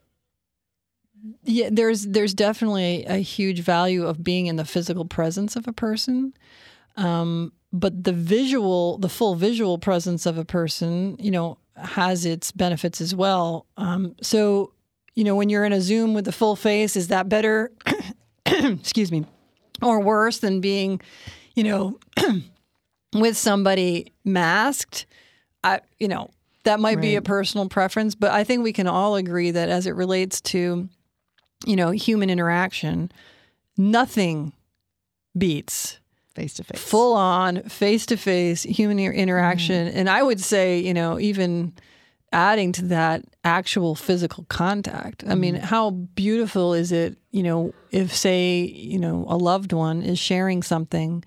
yeah, 1.45 1.69
there's 1.71 2.07
there's 2.07 2.35
definitely 2.35 3.05
a 3.07 3.17
huge 3.17 3.61
value 3.61 4.07
of 4.07 4.23
being 4.23 4.47
in 4.47 4.57
the 4.57 4.65
physical 4.65 5.05
presence 5.05 5.57
of 5.57 5.67
a 5.69 5.73
person. 5.73 6.35
Um, 6.97 7.53
but 7.73 8.05
the 8.05 8.13
visual, 8.13 8.99
the 8.99 9.09
full 9.09 9.35
visual 9.35 9.79
presence 9.79 10.27
of 10.27 10.39
a 10.39 10.45
person, 10.45 11.17
you 11.19 11.31
know, 11.31 11.59
has 11.77 12.25
its 12.25 12.53
benefits 12.53 13.01
as 13.01 13.15
well. 13.15 13.67
Um, 13.77 14.17
so, 14.23 14.73
you 15.15 15.25
know, 15.25 15.35
when 15.35 15.49
you're 15.51 15.65
in 15.65 15.73
a 15.73 15.81
Zoom 15.81 16.15
with 16.15 16.25
the 16.25 16.33
full 16.33 16.57
face, 16.57 16.97
is 16.97 17.09
that 17.09 17.29
better? 17.29 17.71
excuse 18.47 19.13
me, 19.13 19.27
or 19.83 20.01
worse 20.01 20.39
than 20.39 20.61
being, 20.61 21.01
you 21.55 21.65
know, 21.65 21.99
with 23.15 23.37
somebody 23.37 24.13
masked? 24.25 25.07
I, 25.63 25.81
you 25.99 26.09
know, 26.09 26.31
that 26.65 26.81
might 26.81 27.01
be 27.01 27.17
a 27.17 27.23
personal 27.23 27.69
preference, 27.69 28.15
but 28.15 28.31
I 28.31 28.45
think 28.45 28.63
we 28.63 28.73
can 28.73 28.87
all 28.87 29.17
agree 29.17 29.51
that 29.53 29.69
as 29.69 29.87
it 29.87 29.95
relates 29.95 30.41
to, 30.43 30.89
you 31.65 31.77
know, 31.77 31.91
human 31.91 32.31
interaction, 32.31 33.11
nothing 33.77 34.53
beats 35.37 35.99
Face 36.35 36.53
to 36.55 36.65
face. 36.65 36.83
full 36.83 37.15
on 37.15 37.63
face 37.63 38.05
to 38.07 38.17
face 38.19 38.63
human 38.63 38.99
interaction. 38.99 39.89
Mm-hmm. 39.89 39.99
And 39.99 40.11
I 40.11 40.23
would 40.23 40.41
say, 40.41 40.79
you 40.81 40.93
know, 40.93 41.19
even 41.19 41.73
adding 42.31 42.73
to 42.73 42.85
that 42.87 43.25
actual 43.43 43.95
physical 43.95 44.45
contact. 44.51 45.25
I 45.27 45.35
mean, 45.35 45.55
mm-hmm. 45.55 45.65
how 45.65 45.91
beautiful 45.91 46.75
is 46.75 46.93
it, 46.93 47.17
you 47.31 47.43
know, 47.43 47.73
if, 47.91 48.15
say, 48.15 48.59
you 48.59 48.99
know, 48.99 49.25
a 49.29 49.37
loved 49.37 49.73
one 49.73 50.03
is 50.03 50.19
sharing 50.19 50.63
something 50.63 51.25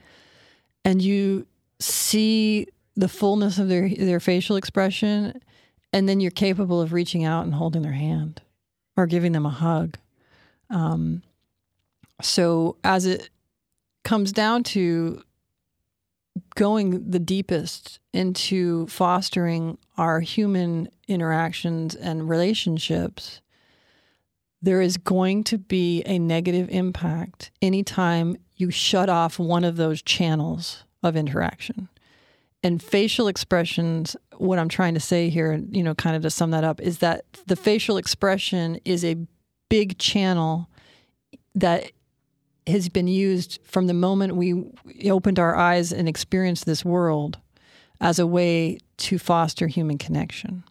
and 0.85 1.01
you 1.01 1.47
see 1.79 2.67
the 2.95 3.07
fullness 3.07 3.57
of 3.57 3.69
their, 3.69 3.89
their 3.89 4.19
facial 4.19 4.57
expression, 4.57 5.41
and 5.91 6.07
then 6.07 6.19
you're 6.19 6.31
capable 6.31 6.81
of 6.81 6.93
reaching 6.93 7.23
out 7.23 7.45
and 7.45 7.55
holding 7.55 7.81
their 7.81 7.93
hand 7.93 8.41
or 8.95 9.07
giving 9.07 9.31
them 9.31 9.45
a 9.45 9.49
hug. 9.49 9.97
Um, 10.69 11.23
so 12.21 12.77
as 12.83 13.05
it 13.05 13.29
comes 14.03 14.31
down 14.31 14.63
to 14.63 15.23
going 16.55 17.09
the 17.09 17.19
deepest 17.19 17.99
into 18.13 18.87
fostering 18.87 19.77
our 19.97 20.19
human 20.19 20.89
interactions 21.07 21.95
and 21.95 22.29
relationships, 22.29 23.41
there 24.61 24.81
is 24.81 24.97
going 24.97 25.43
to 25.45 25.57
be 25.57 26.03
a 26.05 26.19
negative 26.19 26.67
impact 26.69 27.51
anytime 27.61 28.35
you 28.55 28.71
shut 28.71 29.09
off 29.09 29.39
one 29.39 29.63
of 29.63 29.77
those 29.77 30.01
channels 30.01 30.83
of 31.01 31.15
interaction. 31.15 31.87
And 32.61 32.83
facial 32.83 33.29
expressions, 33.29 34.17
what 34.37 34.59
I'm 34.59 34.67
trying 34.67 34.93
to 34.95 34.99
say 34.99 35.29
here, 35.29 35.61
you 35.71 35.81
know, 35.81 35.95
kind 35.95 36.15
of 36.17 36.23
to 36.23 36.29
sum 36.29 36.51
that 36.51 36.65
up, 36.65 36.81
is 36.81 36.97
that 36.97 37.23
the 37.47 37.55
facial 37.55 37.95
expression 37.95 38.79
is 38.83 39.05
a 39.05 39.15
big 39.69 39.97
channel 39.97 40.69
that 41.55 41.91
has 42.67 42.89
been 42.89 43.07
used 43.07 43.59
from 43.63 43.87
the 43.87 43.93
moment 43.93 44.35
we 44.35 44.63
opened 45.09 45.39
our 45.39 45.55
eyes 45.55 45.91
and 45.91 46.07
experienced 46.07 46.65
this 46.65 46.85
world 46.85 47.39
as 48.01 48.19
a 48.19 48.27
way 48.27 48.77
to 48.97 49.17
foster 49.17 49.67
human 49.67 49.97
connection. 49.97 50.63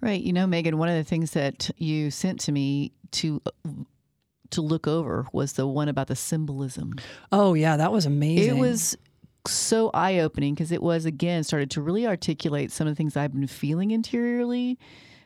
Right. 0.00 0.20
You 0.20 0.32
know, 0.32 0.46
Megan, 0.46 0.78
one 0.78 0.88
of 0.88 0.94
the 0.94 1.04
things 1.04 1.32
that 1.32 1.70
you 1.76 2.10
sent 2.10 2.40
to 2.40 2.52
me 2.52 2.92
to 3.12 3.42
to 4.50 4.62
look 4.62 4.86
over 4.86 5.26
was 5.32 5.54
the 5.54 5.66
one 5.66 5.88
about 5.88 6.06
the 6.06 6.16
symbolism. 6.16 6.94
Oh 7.32 7.54
yeah, 7.54 7.76
that 7.76 7.92
was 7.92 8.06
amazing. 8.06 8.56
It 8.56 8.60
was 8.60 8.96
so 9.46 9.90
eye 9.92 10.20
opening 10.20 10.54
because 10.54 10.72
it 10.72 10.82
was 10.82 11.04
again 11.04 11.42
started 11.42 11.70
to 11.72 11.82
really 11.82 12.06
articulate 12.06 12.70
some 12.70 12.86
of 12.86 12.92
the 12.92 12.96
things 12.96 13.16
I've 13.16 13.32
been 13.32 13.46
feeling 13.46 13.90
interiorly. 13.90 14.78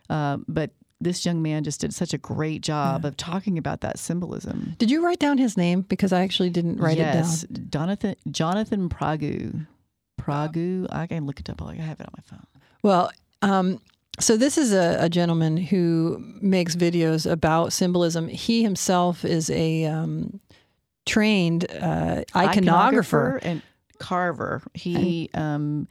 Um, 0.08 0.44
but 0.48 0.70
this 1.02 1.24
young 1.26 1.42
man 1.42 1.64
just 1.64 1.80
did 1.80 1.94
such 1.94 2.14
a 2.14 2.18
great 2.18 2.62
job 2.62 3.04
of 3.04 3.16
talking 3.16 3.58
about 3.58 3.80
that 3.80 3.98
symbolism. 3.98 4.74
Did 4.78 4.90
you 4.90 5.04
write 5.04 5.18
down 5.18 5.38
his 5.38 5.56
name? 5.56 5.82
Because 5.82 6.12
I 6.12 6.22
actually 6.22 6.50
didn't 6.50 6.78
write 6.78 6.98
yes, 6.98 7.44
it 7.44 7.52
down. 7.52 7.66
Jonathan 7.70 8.16
Jonathan 8.30 8.88
Pageau. 8.88 9.66
Pageau. 10.20 10.86
I 10.90 11.06
can 11.06 11.26
look 11.26 11.40
it 11.40 11.50
up. 11.50 11.62
I 11.62 11.74
have 11.74 12.00
it 12.00 12.06
on 12.06 12.12
my 12.16 12.22
phone. 12.22 12.46
Well, 12.82 13.10
um, 13.42 13.80
so 14.20 14.36
this 14.36 14.58
is 14.58 14.72
a, 14.72 14.96
a 15.00 15.08
gentleman 15.08 15.56
who 15.56 16.22
makes 16.40 16.76
videos 16.76 17.30
about 17.30 17.72
symbolism. 17.72 18.28
He 18.28 18.62
himself 18.62 19.24
is 19.24 19.50
a 19.50 19.86
um, 19.86 20.40
trained 21.06 21.64
uh, 21.70 22.22
iconographer. 22.34 23.40
and 23.42 23.62
carver. 24.02 24.62
He 24.74 25.30
um, 25.34 25.88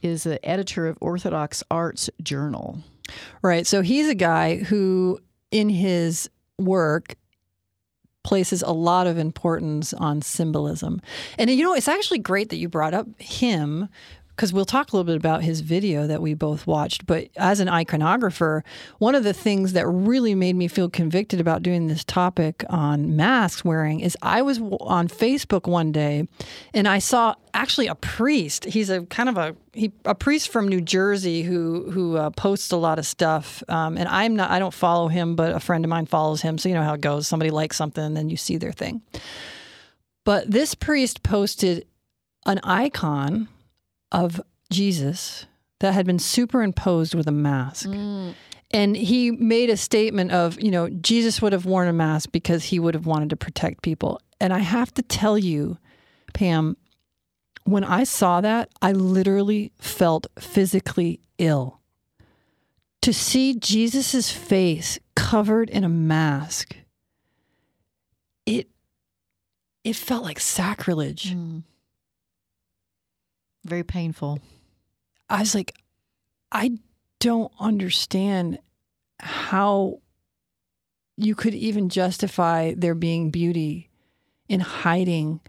is 0.00 0.22
the 0.22 0.44
editor 0.48 0.86
of 0.86 0.96
Orthodox 1.00 1.62
Arts 1.70 2.08
Journal. 2.22 2.78
Right. 3.42 3.66
So 3.66 3.82
he's 3.82 4.08
a 4.08 4.14
guy 4.14 4.56
who, 4.56 5.18
in 5.50 5.68
his 5.68 6.28
work, 6.58 7.14
places 8.24 8.62
a 8.62 8.72
lot 8.72 9.06
of 9.06 9.16
importance 9.16 9.94
on 9.94 10.20
symbolism. 10.20 11.00
And 11.38 11.48
you 11.48 11.64
know, 11.64 11.74
it's 11.74 11.88
actually 11.88 12.18
great 12.18 12.50
that 12.50 12.56
you 12.56 12.68
brought 12.68 12.92
up 12.92 13.06
him 13.20 13.88
because 14.38 14.52
we'll 14.52 14.64
talk 14.64 14.92
a 14.92 14.96
little 14.96 15.04
bit 15.04 15.16
about 15.16 15.42
his 15.42 15.62
video 15.62 16.06
that 16.06 16.22
we 16.22 16.32
both 16.32 16.64
watched. 16.64 17.06
But 17.06 17.28
as 17.36 17.58
an 17.58 17.66
iconographer, 17.66 18.62
one 18.98 19.16
of 19.16 19.24
the 19.24 19.32
things 19.32 19.72
that 19.72 19.84
really 19.88 20.36
made 20.36 20.54
me 20.54 20.68
feel 20.68 20.88
convicted 20.88 21.40
about 21.40 21.60
doing 21.60 21.88
this 21.88 22.04
topic 22.04 22.64
on 22.70 23.16
masks 23.16 23.64
wearing 23.64 23.98
is 23.98 24.16
I 24.22 24.42
was 24.42 24.60
on 24.60 25.08
Facebook 25.08 25.66
one 25.66 25.90
day 25.90 26.28
and 26.72 26.86
I 26.86 27.00
saw 27.00 27.34
actually 27.52 27.88
a 27.88 27.96
priest. 27.96 28.64
He's 28.66 28.90
a 28.90 29.04
kind 29.06 29.28
of 29.28 29.38
a 29.38 29.56
he, 29.72 29.90
a 30.04 30.14
priest 30.14 30.50
from 30.50 30.68
New 30.68 30.82
Jersey 30.82 31.42
who 31.42 31.90
who 31.90 32.16
uh, 32.16 32.30
posts 32.30 32.70
a 32.70 32.76
lot 32.76 33.00
of 33.00 33.06
stuff. 33.06 33.64
Um, 33.68 33.98
and 33.98 34.08
I'm 34.08 34.36
not 34.36 34.52
I 34.52 34.60
don't 34.60 34.72
follow 34.72 35.08
him, 35.08 35.34
but 35.34 35.52
a 35.52 35.58
friend 35.58 35.84
of 35.84 35.88
mine 35.88 36.06
follows 36.06 36.42
him. 36.42 36.58
So 36.58 36.68
you 36.68 36.76
know 36.76 36.84
how 36.84 36.94
it 36.94 37.00
goes. 37.00 37.26
Somebody 37.26 37.50
likes 37.50 37.76
something, 37.76 38.04
and 38.04 38.16
then 38.16 38.30
you 38.30 38.36
see 38.36 38.56
their 38.56 38.70
thing. 38.70 39.02
But 40.24 40.48
this 40.48 40.76
priest 40.76 41.24
posted 41.24 41.88
an 42.46 42.60
icon 42.62 43.48
of 44.12 44.40
Jesus 44.70 45.46
that 45.80 45.94
had 45.94 46.06
been 46.06 46.18
superimposed 46.18 47.14
with 47.14 47.26
a 47.26 47.32
mask. 47.32 47.88
and 48.70 48.96
he 48.96 49.30
made 49.30 49.70
a 49.70 49.76
statement 49.76 50.30
of, 50.30 50.60
you 50.60 50.70
know, 50.70 50.88
Jesus 50.90 51.40
would 51.40 51.52
have 51.52 51.64
worn 51.64 51.88
a 51.88 51.92
mask 51.92 52.30
because 52.32 52.64
he 52.64 52.78
would 52.78 52.94
have 52.94 53.06
wanted 53.06 53.30
to 53.30 53.36
protect 53.36 53.82
people. 53.82 54.20
And 54.40 54.52
I 54.52 54.58
have 54.58 54.92
to 54.94 55.02
tell 55.02 55.38
you, 55.38 55.78
Pam, 56.34 56.76
when 57.64 57.84
I 57.84 58.04
saw 58.04 58.40
that, 58.40 58.70
I 58.82 58.92
literally 58.92 59.72
felt 59.78 60.26
physically 60.38 61.20
ill. 61.38 61.80
To 63.02 63.12
see 63.12 63.54
Jesus's 63.54 64.30
face 64.30 64.98
covered 65.14 65.70
in 65.70 65.84
a 65.84 65.88
mask, 65.88 66.76
it 68.44 68.68
it 69.84 69.96
felt 69.96 70.24
like 70.24 70.40
sacrilege. 70.40 71.34
Mm. 71.34 71.62
Very 73.68 73.84
painful. 73.84 74.38
I 75.28 75.40
was 75.40 75.54
like, 75.54 75.74
I 76.50 76.78
don't 77.20 77.52
understand 77.60 78.58
how 79.20 80.00
you 81.16 81.34
could 81.34 81.54
even 81.54 81.88
justify 81.88 82.72
there 82.76 82.94
being 82.94 83.30
beauty 83.30 83.90
in 84.48 84.60
hiding 84.60 85.40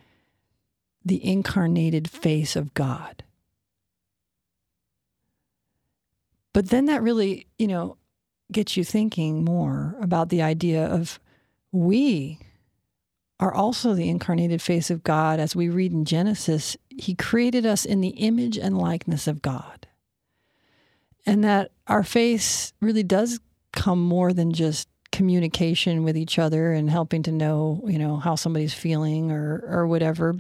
the 1.05 1.23
incarnated 1.25 2.09
face 2.09 2.55
of 2.55 2.73
God. 2.73 3.23
But 6.53 6.69
then 6.69 6.87
that 6.87 7.01
really, 7.01 7.47
you 7.57 7.67
know, 7.67 7.97
gets 8.51 8.75
you 8.75 8.83
thinking 8.83 9.45
more 9.45 9.95
about 10.01 10.29
the 10.29 10.41
idea 10.41 10.85
of 10.85 11.19
we 11.71 12.39
are 13.39 13.53
also 13.53 13.93
the 13.93 14.09
incarnated 14.09 14.61
face 14.61 14.89
of 14.89 15.03
God. 15.03 15.39
As 15.39 15.55
we 15.55 15.69
read 15.69 15.93
in 15.93 16.03
Genesis, 16.03 16.75
He 16.99 17.15
created 17.15 17.65
us 17.65 17.85
in 17.85 18.01
the 18.01 18.09
image 18.09 18.57
and 18.57 18.77
likeness 18.77 19.27
of 19.27 19.41
God. 19.41 19.87
And 21.25 21.43
that 21.43 21.71
our 21.87 22.03
face 22.03 22.73
really 22.81 23.03
does 23.03 23.39
come 23.71 24.01
more 24.01 24.33
than 24.33 24.51
just 24.51 24.87
communication 25.11 26.03
with 26.03 26.15
each 26.15 26.39
other 26.39 26.71
and 26.71 26.89
helping 26.89 27.23
to 27.23 27.31
know, 27.31 27.81
you 27.85 27.99
know, 27.99 28.17
how 28.17 28.35
somebody's 28.35 28.73
feeling 28.73 29.31
or 29.31 29.63
or 29.67 29.87
whatever, 29.87 30.35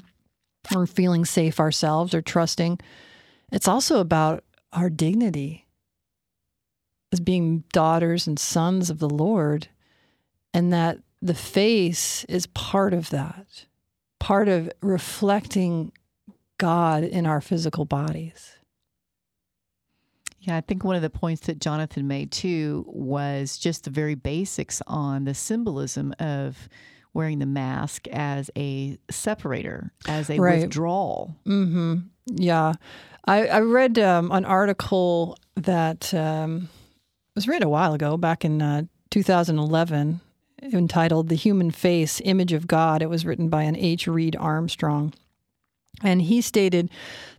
or 0.75 0.85
feeling 0.85 1.25
safe 1.25 1.59
ourselves 1.59 2.13
or 2.13 2.21
trusting. 2.21 2.79
It's 3.51 3.67
also 3.67 3.99
about 3.99 4.43
our 4.71 4.89
dignity 4.89 5.65
as 7.11 7.19
being 7.19 7.63
daughters 7.73 8.27
and 8.27 8.39
sons 8.39 8.89
of 8.89 8.99
the 8.99 9.09
Lord, 9.09 9.67
and 10.53 10.71
that 10.71 10.99
the 11.21 11.33
face 11.33 12.23
is 12.25 12.45
part 12.47 12.93
of 12.93 13.09
that, 13.09 13.65
part 14.19 14.47
of 14.47 14.71
reflecting 14.81 15.91
God 16.59 17.03
in 17.03 17.25
our 17.25 17.41
physical 17.41 17.85
bodies. 17.85 18.55
Yeah, 20.41 20.55
I 20.55 20.61
think 20.61 20.83
one 20.83 20.95
of 20.95 21.01
the 21.01 21.09
points 21.09 21.41
that 21.47 21.59
Jonathan 21.59 22.07
made 22.07 22.31
too 22.31 22.85
was 22.87 23.57
just 23.57 23.83
the 23.83 23.89
very 23.89 24.15
basics 24.15 24.81
on 24.87 25.25
the 25.25 25.33
symbolism 25.33 26.13
of 26.19 26.69
wearing 27.13 27.39
the 27.39 27.45
mask 27.45 28.07
as 28.07 28.49
a 28.55 28.97
separator, 29.09 29.91
as 30.07 30.29
a 30.29 30.39
Right. 30.39 30.61
withdrawal. 30.61 31.35
hmm 31.45 31.95
Yeah. 32.27 32.73
I, 33.25 33.47
I 33.47 33.59
read 33.59 33.99
um, 33.99 34.31
an 34.31 34.45
article 34.45 35.37
that 35.55 36.13
um, 36.13 36.69
was 37.35 37.47
written 37.47 37.63
a 37.63 37.69
while 37.69 37.93
ago, 37.93 38.15
back 38.15 38.45
in 38.45 38.61
uh, 38.61 38.83
2011, 39.11 40.21
entitled 40.63 41.27
The 41.27 41.35
Human 41.35 41.69
Face 41.71 42.21
Image 42.23 42.53
of 42.53 42.65
God. 42.65 43.01
It 43.01 43.09
was 43.09 43.25
written 43.25 43.49
by 43.49 43.63
an 43.63 43.75
H. 43.75 44.07
Reed 44.07 44.35
Armstrong. 44.39 45.13
And 46.01 46.21
he 46.21 46.41
stated 46.41 46.89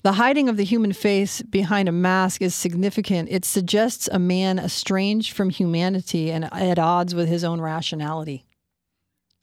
the 0.03 0.13
hiding 0.13 0.49
of 0.49 0.57
the 0.57 0.65
human 0.65 0.93
face 0.93 1.41
behind 1.43 1.89
a 1.89 1.93
mask 1.93 2.43
is 2.43 2.55
significant. 2.55 3.29
It 3.31 3.45
suggests 3.45 4.09
a 4.13 4.19
man 4.19 4.59
estranged 4.59 5.33
from 5.33 5.51
humanity 5.51 6.31
and 6.31 6.45
at 6.53 6.79
odds 6.79 7.15
with 7.15 7.29
his 7.29 7.43
own 7.43 7.61
rationality. 7.61 8.45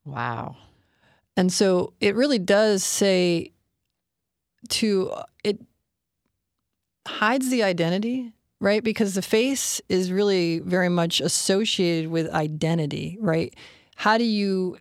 Wow. 0.05 0.57
And 1.35 1.51
so 1.51 1.93
it 1.99 2.15
really 2.15 2.39
does 2.39 2.83
say 2.83 3.51
to 4.69 5.13
it 5.43 5.61
hides 7.07 7.49
the 7.49 7.63
identity, 7.63 8.33
right? 8.59 8.83
Because 8.83 9.15
the 9.15 9.21
face 9.21 9.81
is 9.89 10.11
really 10.11 10.59
very 10.59 10.89
much 10.89 11.21
associated 11.21 12.11
with 12.11 12.29
identity, 12.31 13.17
right? 13.19 13.55
How 13.95 14.17
do 14.17 14.23
you 14.23 14.77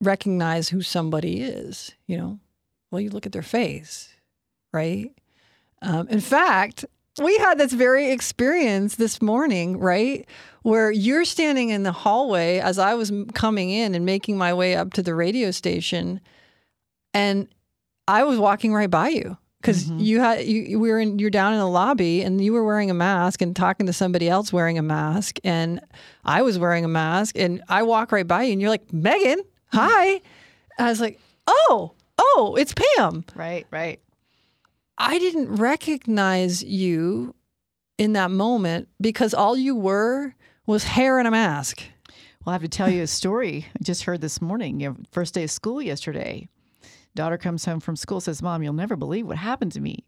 recognize 0.00 0.68
who 0.68 0.82
somebody 0.82 1.42
is, 1.42 1.92
you 2.06 2.16
know? 2.16 2.38
Well, 2.90 3.00
you 3.00 3.10
look 3.10 3.26
at 3.26 3.32
their 3.32 3.42
face, 3.42 4.08
right? 4.72 5.10
Um, 5.82 6.08
in 6.08 6.20
fact, 6.20 6.84
we 7.22 7.36
had 7.38 7.58
this 7.58 7.72
very 7.72 8.10
experience 8.10 8.94
this 8.96 9.20
morning, 9.20 9.78
right? 9.78 10.26
Where 10.62 10.90
you're 10.90 11.24
standing 11.24 11.68
in 11.70 11.82
the 11.82 11.92
hallway 11.92 12.58
as 12.58 12.78
I 12.78 12.94
was 12.94 13.12
coming 13.34 13.70
in 13.70 13.94
and 13.94 14.04
making 14.04 14.38
my 14.38 14.54
way 14.54 14.74
up 14.74 14.92
to 14.94 15.02
the 15.02 15.14
radio 15.14 15.50
station, 15.50 16.20
and 17.14 17.48
I 18.06 18.24
was 18.24 18.38
walking 18.38 18.72
right 18.72 18.90
by 18.90 19.08
you 19.08 19.36
because 19.60 19.84
Mhm. 19.86 20.00
you 20.04 20.20
had 20.20 20.44
you 20.46 20.78
we 20.78 20.90
were 20.90 20.98
in 20.98 21.18
you're 21.18 21.30
down 21.30 21.52
in 21.52 21.58
the 21.58 21.66
lobby 21.68 22.22
and 22.22 22.42
you 22.42 22.52
were 22.52 22.64
wearing 22.64 22.90
a 22.90 22.94
mask 22.94 23.42
and 23.42 23.54
talking 23.54 23.86
to 23.86 23.92
somebody 23.92 24.28
else 24.28 24.52
wearing 24.52 24.78
a 24.78 24.82
mask, 24.82 25.38
and 25.44 25.80
I 26.24 26.42
was 26.42 26.58
wearing 26.58 26.84
a 26.84 26.88
mask, 26.88 27.36
and 27.38 27.62
I 27.68 27.82
walk 27.82 28.12
right 28.12 28.26
by 28.26 28.44
you, 28.44 28.52
and 28.52 28.60
you're 28.60 28.70
like 28.70 28.92
Megan, 28.92 29.40
hi. 29.72 30.20
I 30.78 30.88
was 30.90 31.00
like, 31.00 31.20
oh, 31.46 31.92
oh, 32.18 32.56
it's 32.58 32.74
Pam. 32.74 33.24
Right, 33.34 33.66
right. 33.70 34.00
I 34.96 35.18
didn't 35.18 35.54
recognize 35.56 36.62
you 36.62 37.34
in 37.98 38.12
that 38.14 38.30
moment 38.30 38.88
because 39.00 39.32
all 39.34 39.56
you 39.56 39.74
were 39.76 40.34
was 40.66 40.84
hair 40.84 41.18
and 41.18 41.28
a 41.28 41.30
mask. 41.30 41.82
Well, 42.44 42.50
I 42.50 42.54
have 42.54 42.62
to 42.62 42.68
tell 42.68 42.90
you 42.90 43.02
a 43.02 43.06
story 43.06 43.66
I 43.78 43.82
just 43.84 44.02
heard 44.04 44.20
this 44.20 44.40
morning. 44.42 44.80
You 44.80 44.90
know, 44.90 44.96
first 45.12 45.34
day 45.34 45.44
of 45.44 45.50
school 45.50 45.80
yesterday. 45.80 46.48
Daughter 47.14 47.38
comes 47.38 47.64
home 47.64 47.80
from 47.80 47.96
school, 47.96 48.20
says, 48.20 48.42
Mom, 48.42 48.62
you'll 48.62 48.72
never 48.74 48.94
believe 48.96 49.26
what 49.26 49.38
happened 49.38 49.72
to 49.72 49.80
me. 49.80 50.04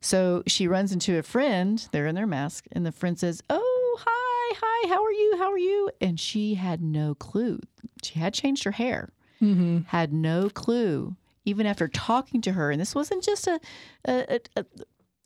So 0.00 0.42
she 0.46 0.66
runs 0.68 0.92
into 0.92 1.18
a 1.18 1.22
friend, 1.22 1.86
they're 1.92 2.06
in 2.06 2.14
their 2.14 2.26
mask, 2.26 2.64
and 2.72 2.86
the 2.86 2.92
friend 2.92 3.18
says, 3.18 3.42
Oh, 3.50 3.98
hi, 4.00 4.56
hi, 4.62 4.88
how 4.88 5.04
are 5.04 5.12
you? 5.12 5.34
How 5.38 5.50
are 5.52 5.58
you? 5.58 5.90
And 6.00 6.18
she 6.18 6.54
had 6.54 6.80
no 6.80 7.14
clue. 7.14 7.60
She 8.02 8.18
had 8.18 8.32
changed 8.34 8.64
her 8.64 8.70
hair, 8.72 9.10
Mm-hmm. 9.42 9.80
had 9.88 10.12
no 10.14 10.48
clue, 10.50 11.16
even 11.44 11.66
after 11.66 11.88
talking 11.88 12.40
to 12.42 12.52
her. 12.52 12.70
And 12.70 12.80
this 12.80 12.94
wasn't 12.94 13.22
just 13.24 13.46
a, 13.46 13.60
a, 14.06 14.40
a, 14.56 14.64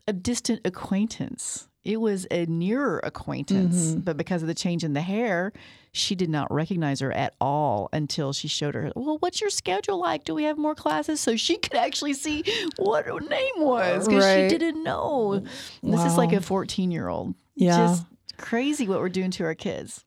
a 0.09 0.12
distant 0.12 0.61
acquaintance. 0.64 1.68
It 1.83 2.00
was 2.00 2.27
a 2.31 2.46
nearer 2.46 2.98
acquaintance, 3.05 3.94
but 3.94 4.16
because 4.16 4.40
of 4.40 4.48
the 4.48 4.55
change 4.55 4.85
in 4.85 4.94
the 4.94 5.03
hair, 5.03 5.53
she 5.92 6.14
did 6.14 6.31
not 6.31 6.50
recognize 6.50 7.00
her 7.00 7.12
at 7.12 7.35
all 7.42 7.90
until 7.92 8.33
she 8.33 8.48
showed 8.48 8.74
her. 8.74 8.90
Well, 8.96 9.18
what's 9.20 9.42
your 9.42 9.50
schedule 9.50 10.00
like? 10.00 10.24
Do 10.24 10.35
we 10.35 10.44
have 10.44 10.57
more 10.57 10.74
classes? 10.74 11.20
So 11.20 11.37
she 11.37 11.57
could 11.59 11.74
actually 11.74 12.14
see 12.14 12.42
what 12.79 13.05
her 13.05 13.20
name 13.20 13.53
was 13.59 14.09
because 14.09 14.24
Right. 14.24 14.50
she 14.50 14.57
didn't 14.57 14.83
know. 14.83 15.40
This 15.83 16.05
is 16.05 16.16
like 16.16 16.33
a 16.33 16.40
fourteen-year-old. 16.40 17.35
Yeah. 17.55 17.77
just 17.77 18.07
crazy 18.38 18.88
what 18.88 19.00
we're 19.00 19.09
doing 19.11 19.31
to 19.33 19.44
our 19.44 19.55
kids. 19.55 20.05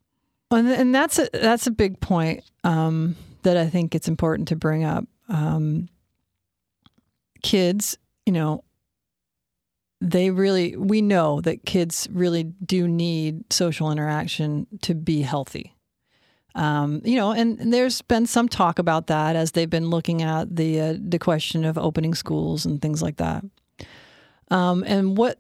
And, 0.50 0.68
and 0.68 0.96
that's 0.96 1.20
a 1.20 1.30
that's 1.32 1.68
a 1.68 1.72
big 1.72 2.00
point 2.00 2.44
um, 2.64 3.16
that 3.44 3.56
I 3.56 3.68
think 3.68 3.94
it's 3.94 4.08
important 4.08 4.48
to 4.48 4.56
bring 4.56 4.84
up. 4.84 5.06
Um, 5.30 5.90
kids, 7.42 7.98
you 8.26 8.34
know, 8.34 8.64
they 10.00 10.30
really 10.30 10.76
we 10.76 11.02
know 11.02 11.42
that 11.42 11.66
kids 11.66 12.08
really 12.12 12.44
do 12.44 12.88
need 12.88 13.52
social 13.52 13.92
interaction 13.92 14.68
to 14.82 14.94
be 14.94 15.22
healthy. 15.22 15.74
Um, 16.56 17.02
you 17.04 17.16
know, 17.16 17.32
and, 17.32 17.60
and 17.60 17.72
there's 17.72 18.02
been 18.02 18.26
some 18.26 18.50
talk 18.50 18.80
about 18.80 19.08
that 19.08 19.36
as 19.36 19.52
they've 19.52 19.70
been 19.70 19.90
looking 19.90 20.24
at 20.24 20.56
the 20.56 20.80
uh, 20.80 20.96
the 21.00 21.20
question 21.20 21.66
of 21.66 21.78
opening 21.78 22.16
schools 22.16 22.66
and 22.66 22.82
things 22.82 23.02
like 23.02 23.18
that. 23.18 23.44
Um, 24.50 24.84
and 24.88 25.18
what 25.18 25.40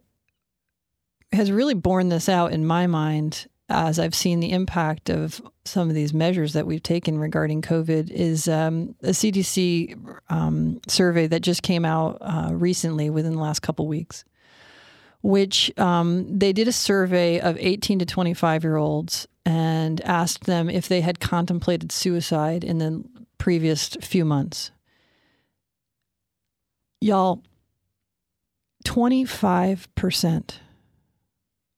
has 1.31 1.51
really 1.51 1.73
borne 1.73 2.09
this 2.09 2.29
out 2.29 2.51
in 2.51 2.65
my 2.65 2.87
mind 2.87 3.47
as 3.69 3.99
I've 3.99 4.15
seen 4.15 4.39
the 4.39 4.51
impact 4.51 5.09
of 5.09 5.41
some 5.65 5.89
of 5.89 5.95
these 5.95 6.13
measures 6.13 6.53
that 6.53 6.65
we've 6.65 6.83
taken 6.83 7.19
regarding 7.19 7.61
COVID 7.61 8.09
is 8.09 8.47
um, 8.47 8.95
a 9.03 9.09
CDC 9.09 10.19
um, 10.29 10.79
survey 10.87 11.27
that 11.27 11.41
just 11.41 11.63
came 11.63 11.83
out 11.83 12.17
uh, 12.21 12.49
recently 12.53 13.09
within 13.09 13.33
the 13.33 13.41
last 13.41 13.59
couple 13.59 13.87
weeks, 13.87 14.23
which 15.21 15.77
um, 15.77 16.39
they 16.39 16.53
did 16.53 16.67
a 16.67 16.71
survey 16.71 17.39
of 17.39 17.57
18 17.59 17.99
to 17.99 18.05
25 18.05 18.63
year 18.63 18.77
olds 18.77 19.27
and 19.45 19.99
asked 20.01 20.45
them 20.45 20.69
if 20.69 20.87
they 20.87 21.01
had 21.01 21.19
contemplated 21.19 21.91
suicide 21.91 22.63
in 22.63 22.77
the 22.77 23.03
previous 23.37 23.89
few 24.01 24.23
months. 24.23 24.71
Y'all, 27.01 27.43
25% 28.85 30.53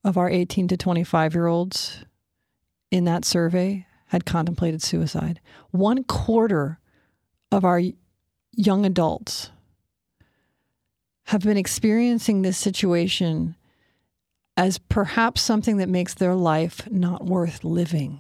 of 0.04 0.18
our 0.18 0.30
18 0.30 0.68
to 0.70 0.78
25 0.78 1.34
year 1.34 1.48
olds 1.48 2.06
in 2.92 3.06
that 3.06 3.26
survey 3.26 3.86
had 4.08 4.26
contemplated 4.26 4.82
suicide. 4.82 5.40
One 5.72 6.04
quarter 6.04 6.80
of 7.52 7.64
our 7.64 7.82
young 8.54 8.86
adults 8.86 9.52
have 11.26 11.42
been 11.42 11.58
experiencing 11.58 12.42
this 12.42 12.58
situation 12.58 13.56
as 14.58 14.78
perhaps 14.78 15.42
something 15.42 15.78
that 15.78 15.88
makes 15.88 16.16
their 16.16 16.36
life 16.36 16.90
not 16.90 17.26
worth 17.26 17.64
living. 17.64 18.20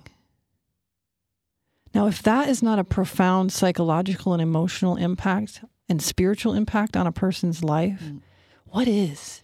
Now, 1.93 2.05
if 2.05 2.21
that 2.21 2.47
is 2.47 2.61
not 2.61 2.79
a 2.79 2.83
profound 2.83 3.51
psychological 3.51 4.33
and 4.33 4.41
emotional 4.41 4.95
impact 4.95 5.63
and 5.89 6.01
spiritual 6.01 6.53
impact 6.53 6.95
on 6.95 7.07
a 7.07 7.11
person's 7.11 7.63
life, 7.63 8.01
mm. 8.03 8.21
what 8.65 8.87
is? 8.87 9.43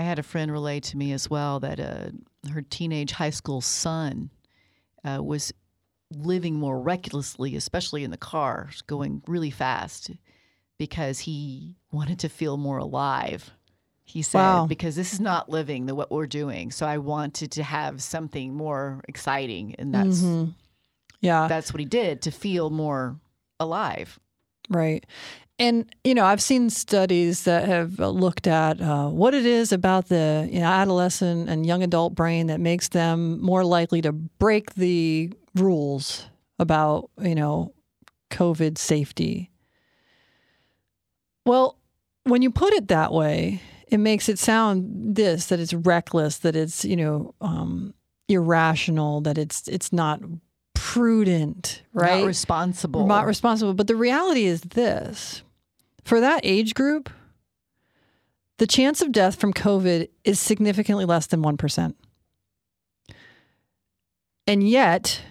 I 0.00 0.02
had 0.02 0.18
a 0.18 0.22
friend 0.22 0.50
relate 0.50 0.84
to 0.84 0.96
me 0.96 1.12
as 1.12 1.28
well 1.28 1.60
that 1.60 1.78
uh, 1.78 2.10
her 2.52 2.62
teenage 2.62 3.12
high 3.12 3.30
school 3.30 3.60
son 3.60 4.30
uh, 5.04 5.22
was 5.22 5.52
living 6.10 6.54
more 6.54 6.80
recklessly, 6.80 7.54
especially 7.54 8.02
in 8.02 8.10
the 8.10 8.16
car, 8.16 8.70
going 8.86 9.22
really 9.26 9.50
fast 9.50 10.10
because 10.78 11.20
he 11.20 11.76
wanted 11.92 12.18
to 12.20 12.28
feel 12.28 12.56
more 12.56 12.78
alive 12.78 13.52
he 14.10 14.22
said, 14.22 14.40
wow. 14.40 14.66
because 14.66 14.96
this 14.96 15.12
is 15.12 15.20
not 15.20 15.48
living 15.48 15.86
the 15.86 15.94
what 15.94 16.10
we're 16.10 16.26
doing. 16.26 16.72
So 16.72 16.84
I 16.84 16.98
wanted 16.98 17.52
to 17.52 17.62
have 17.62 18.02
something 18.02 18.54
more 18.54 19.02
exciting, 19.06 19.76
and 19.78 19.94
that's 19.94 20.20
mm-hmm. 20.20 20.50
yeah, 21.20 21.46
that's 21.46 21.72
what 21.72 21.78
he 21.78 21.86
did 21.86 22.22
to 22.22 22.30
feel 22.30 22.70
more 22.70 23.16
alive. 23.60 24.18
Right. 24.68 25.06
And 25.60 25.94
you 26.04 26.14
know, 26.14 26.24
I've 26.24 26.40
seen 26.40 26.70
studies 26.70 27.44
that 27.44 27.68
have 27.68 27.98
looked 27.98 28.46
at 28.46 28.80
uh, 28.80 29.08
what 29.10 29.34
it 29.34 29.44
is 29.44 29.72
about 29.72 30.08
the 30.08 30.48
you 30.50 30.60
know, 30.60 30.66
adolescent 30.66 31.50
and 31.50 31.66
young 31.66 31.82
adult 31.82 32.14
brain 32.14 32.46
that 32.46 32.60
makes 32.60 32.88
them 32.88 33.40
more 33.42 33.62
likely 33.62 34.00
to 34.00 34.10
break 34.10 34.74
the 34.74 35.30
rules 35.54 36.26
about 36.58 37.10
you 37.20 37.34
know 37.34 37.74
COVID 38.30 38.78
safety. 38.78 39.50
Well, 41.44 41.76
when 42.24 42.40
you 42.40 42.50
put 42.50 42.72
it 42.72 42.88
that 42.88 43.12
way, 43.12 43.60
it 43.86 43.98
makes 43.98 44.30
it 44.30 44.38
sound 44.38 45.14
this 45.14 45.46
that 45.46 45.60
it's 45.60 45.74
reckless, 45.74 46.38
that 46.38 46.56
it's 46.56 46.86
you 46.86 46.96
know 46.96 47.34
um, 47.42 47.92
irrational, 48.28 49.20
that 49.20 49.36
it's 49.36 49.68
it's 49.68 49.92
not 49.92 50.22
prudent, 50.72 51.82
right? 51.92 52.20
Not 52.20 52.26
responsible. 52.26 53.06
Not 53.06 53.26
responsible. 53.26 53.74
But 53.74 53.88
the 53.88 53.96
reality 53.96 54.46
is 54.46 54.62
this: 54.62 55.42
for 56.10 56.20
that 56.20 56.40
age 56.42 56.74
group, 56.74 57.08
the 58.58 58.66
chance 58.66 59.00
of 59.00 59.12
death 59.12 59.36
from 59.36 59.52
COVID 59.52 60.08
is 60.24 60.40
significantly 60.40 61.04
less 61.04 61.28
than 61.28 61.40
one 61.40 61.56
percent, 61.56 61.96
and 64.44 64.68
yet 64.68 65.22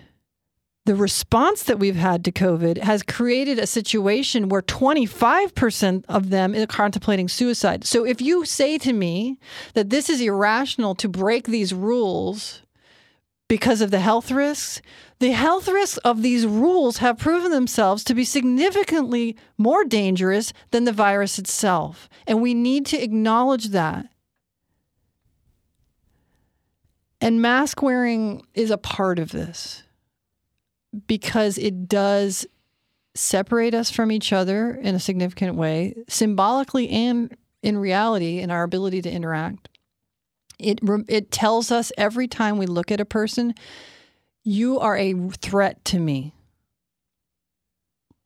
the 0.85 0.95
response 0.95 1.63
that 1.63 1.79
we've 1.79 1.97
had 1.97 2.23
to 2.23 2.31
COVID 2.31 2.77
has 2.77 3.03
created 3.03 3.59
a 3.59 3.67
situation 3.67 4.47
where 4.47 4.61
25% 4.61 6.05
of 6.07 6.29
them 6.29 6.55
are 6.55 6.65
contemplating 6.65 7.27
suicide. 7.27 7.83
So 7.83 8.05
if 8.05 8.21
you 8.21 8.45
say 8.45 8.77
to 8.77 8.93
me 8.93 9.37
that 9.73 9.89
this 9.89 10.09
is 10.09 10.21
irrational 10.21 10.95
to 10.95 11.09
break 11.09 11.47
these 11.47 11.73
rules 11.73 12.61
because 13.49 13.81
of 13.81 13.91
the 13.91 13.99
health 13.99 14.31
risks, 14.31 14.81
the 15.19 15.31
health 15.31 15.67
risks 15.67 15.97
of 15.99 16.21
these 16.21 16.45
rules 16.45 16.97
have 16.97 17.17
proven 17.17 17.51
themselves 17.51 18.03
to 18.05 18.15
be 18.15 18.23
significantly 18.23 19.35
more 19.57 19.83
dangerous 19.83 20.53
than 20.71 20.85
the 20.85 20.93
virus 20.93 21.37
itself. 21.37 22.07
And 22.25 22.41
we 22.41 22.53
need 22.53 22.85
to 22.87 23.01
acknowledge 23.01 23.69
that. 23.69 24.07
And 27.21 27.41
mask 27.41 27.81
wearing 27.81 28.43
is 28.53 28.71
a 28.71 28.77
part 28.77 29.19
of 29.19 29.31
this 29.31 29.83
because 31.05 31.57
it 31.57 31.89
does 31.89 32.47
separate 33.13 33.73
us 33.73 33.91
from 33.91 34.13
each 34.13 34.31
other 34.31 34.73
in 34.75 34.95
a 34.95 34.99
significant 34.99 35.55
way, 35.55 35.95
symbolically 36.07 36.89
and 36.89 37.35
in 37.61 37.77
reality, 37.77 38.39
in 38.39 38.51
our 38.51 38.63
ability 38.63 39.01
to 39.01 39.11
interact. 39.11 39.67
It, 40.57 40.79
it 41.09 41.29
tells 41.29 41.71
us 41.71 41.91
every 41.97 42.27
time 42.29 42.57
we 42.57 42.65
look 42.65 42.89
at 42.89 43.01
a 43.01 43.05
person, 43.05 43.53
you 44.43 44.79
are 44.79 44.97
a 44.97 45.13
threat 45.29 45.83
to 45.85 45.99
me. 45.99 46.33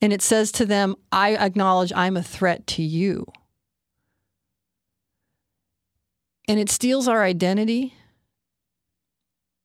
And 0.02 0.12
it 0.12 0.21
says 0.21 0.52
to 0.54 0.65
them, 0.65 0.95
I 1.12 1.36
acknowledge 1.36 1.93
I'm 1.95 2.17
a 2.17 2.23
threat 2.23 2.67
to 2.67 2.84
you. 2.84 3.26
And 6.47 6.60
it 6.60 6.69
steals 6.69 7.08
our 7.08 7.23
identity. 7.23 7.93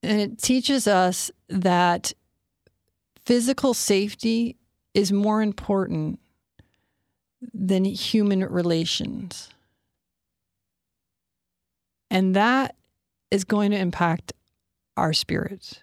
And 0.02 0.20
it 0.20 0.38
teaches 0.40 0.86
us 0.86 1.30
that 1.48 2.12
physical 3.24 3.74
safety 3.74 4.56
is 4.94 5.12
more 5.12 5.42
important 5.42 6.20
than 7.52 7.84
human 7.84 8.44
relations. 8.44 9.48
And 12.10 12.34
that 12.36 12.76
is 13.30 13.44
going 13.44 13.72
to 13.72 13.76
impact 13.76 14.32
our 14.96 15.12
spirits. 15.12 15.82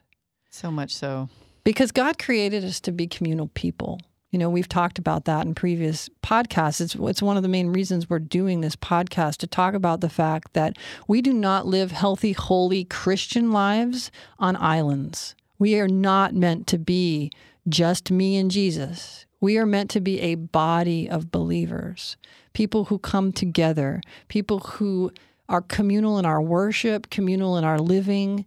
So 0.55 0.71
much 0.71 0.95
so. 0.95 1.27
Because 1.65 1.91
God 1.91 2.17
created 2.17 2.63
us 2.63 2.79
to 2.81 2.93
be 2.93 3.07
communal 3.07 3.49
people. 3.49 3.99
You 4.31 4.39
know, 4.39 4.49
we've 4.49 4.69
talked 4.69 4.97
about 4.97 5.25
that 5.25 5.45
in 5.45 5.53
previous 5.53 6.09
podcasts. 6.23 6.79
It's, 6.79 6.95
it's 6.95 7.21
one 7.21 7.35
of 7.35 7.43
the 7.43 7.49
main 7.49 7.73
reasons 7.73 8.09
we're 8.09 8.19
doing 8.19 8.61
this 8.61 8.77
podcast 8.77 9.35
to 9.37 9.47
talk 9.47 9.73
about 9.73 9.99
the 9.99 10.07
fact 10.07 10.53
that 10.53 10.77
we 11.09 11.21
do 11.21 11.33
not 11.33 11.67
live 11.67 11.91
healthy, 11.91 12.31
holy 12.31 12.85
Christian 12.85 13.51
lives 13.51 14.11
on 14.39 14.55
islands. 14.55 15.35
We 15.59 15.77
are 15.77 15.89
not 15.89 16.33
meant 16.33 16.67
to 16.67 16.77
be 16.77 17.31
just 17.67 18.09
me 18.09 18.37
and 18.37 18.49
Jesus. 18.49 19.25
We 19.41 19.57
are 19.57 19.65
meant 19.65 19.89
to 19.91 19.99
be 19.99 20.21
a 20.21 20.35
body 20.35 21.09
of 21.09 21.31
believers, 21.33 22.15
people 22.53 22.85
who 22.85 22.97
come 22.97 23.33
together, 23.33 23.99
people 24.29 24.59
who 24.59 25.11
are 25.49 25.61
communal 25.61 26.17
in 26.17 26.25
our 26.25 26.41
worship, 26.41 27.09
communal 27.09 27.57
in 27.57 27.65
our 27.65 27.77
living. 27.77 28.45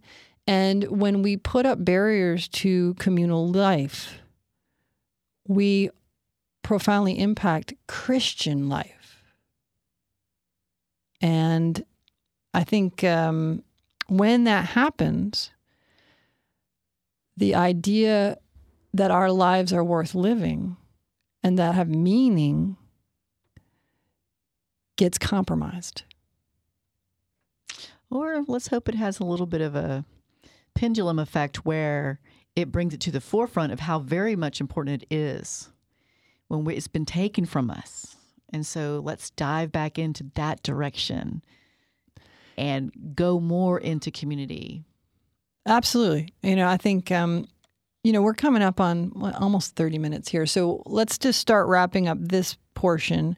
And 0.49 0.85
when 0.85 1.21
we 1.21 1.37
put 1.37 1.67
up 1.67 1.85
barriers 1.85 2.47
to 2.47 2.95
communal 2.95 3.47
life, 3.47 4.17
we 5.47 5.91
profoundly 6.63 7.19
impact 7.19 7.75
Christian 7.87 8.67
life. 8.67 9.23
And 11.21 11.85
I 12.51 12.63
think 12.63 13.03
um, 13.03 13.61
when 14.07 14.45
that 14.45 14.69
happens, 14.69 15.51
the 17.37 17.53
idea 17.53 18.39
that 18.91 19.11
our 19.11 19.31
lives 19.31 19.71
are 19.71 19.83
worth 19.83 20.15
living 20.15 20.77
and 21.43 21.59
that 21.59 21.75
have 21.75 21.89
meaning 21.89 22.75
gets 24.95 25.19
compromised. 25.19 26.05
Or 28.09 28.43
let's 28.47 28.69
hope 28.69 28.89
it 28.89 28.95
has 28.95 29.19
a 29.19 29.23
little 29.23 29.45
bit 29.45 29.61
of 29.61 29.75
a 29.75 30.05
pendulum 30.79 31.19
effect 31.19 31.65
where 31.65 32.19
it 32.55 32.71
brings 32.71 32.93
it 32.93 32.99
to 33.01 33.11
the 33.11 33.21
forefront 33.21 33.71
of 33.71 33.81
how 33.81 33.99
very 33.99 34.35
much 34.35 34.61
important 34.61 35.03
it 35.03 35.13
is 35.13 35.69
when 36.47 36.63
we, 36.63 36.75
it's 36.75 36.87
been 36.87 37.05
taken 37.05 37.45
from 37.45 37.69
us. 37.69 38.15
And 38.51 38.65
so 38.65 39.01
let's 39.03 39.29
dive 39.31 39.71
back 39.71 39.99
into 39.99 40.25
that 40.35 40.63
direction 40.63 41.43
and 42.57 42.91
go 43.15 43.39
more 43.39 43.79
into 43.79 44.11
community 44.11 44.83
Absolutely. 45.65 46.33
You 46.41 46.55
know, 46.55 46.67
I 46.67 46.77
think, 46.77 47.11
um, 47.11 47.47
you 48.03 48.11
know, 48.11 48.21
we're 48.21 48.33
coming 48.33 48.61
up 48.63 48.79
on 48.79 49.11
almost 49.39 49.75
30 49.75 49.99
minutes 49.99 50.29
here. 50.29 50.45
So 50.45 50.81
let's 50.85 51.17
just 51.17 51.39
start 51.39 51.67
wrapping 51.67 52.07
up 52.07 52.17
this 52.19 52.57
portion 52.73 53.37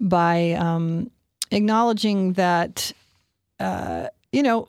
by 0.00 0.52
um, 0.52 1.10
acknowledging 1.50 2.34
that, 2.34 2.92
uh, 3.60 4.08
you 4.32 4.42
know, 4.42 4.68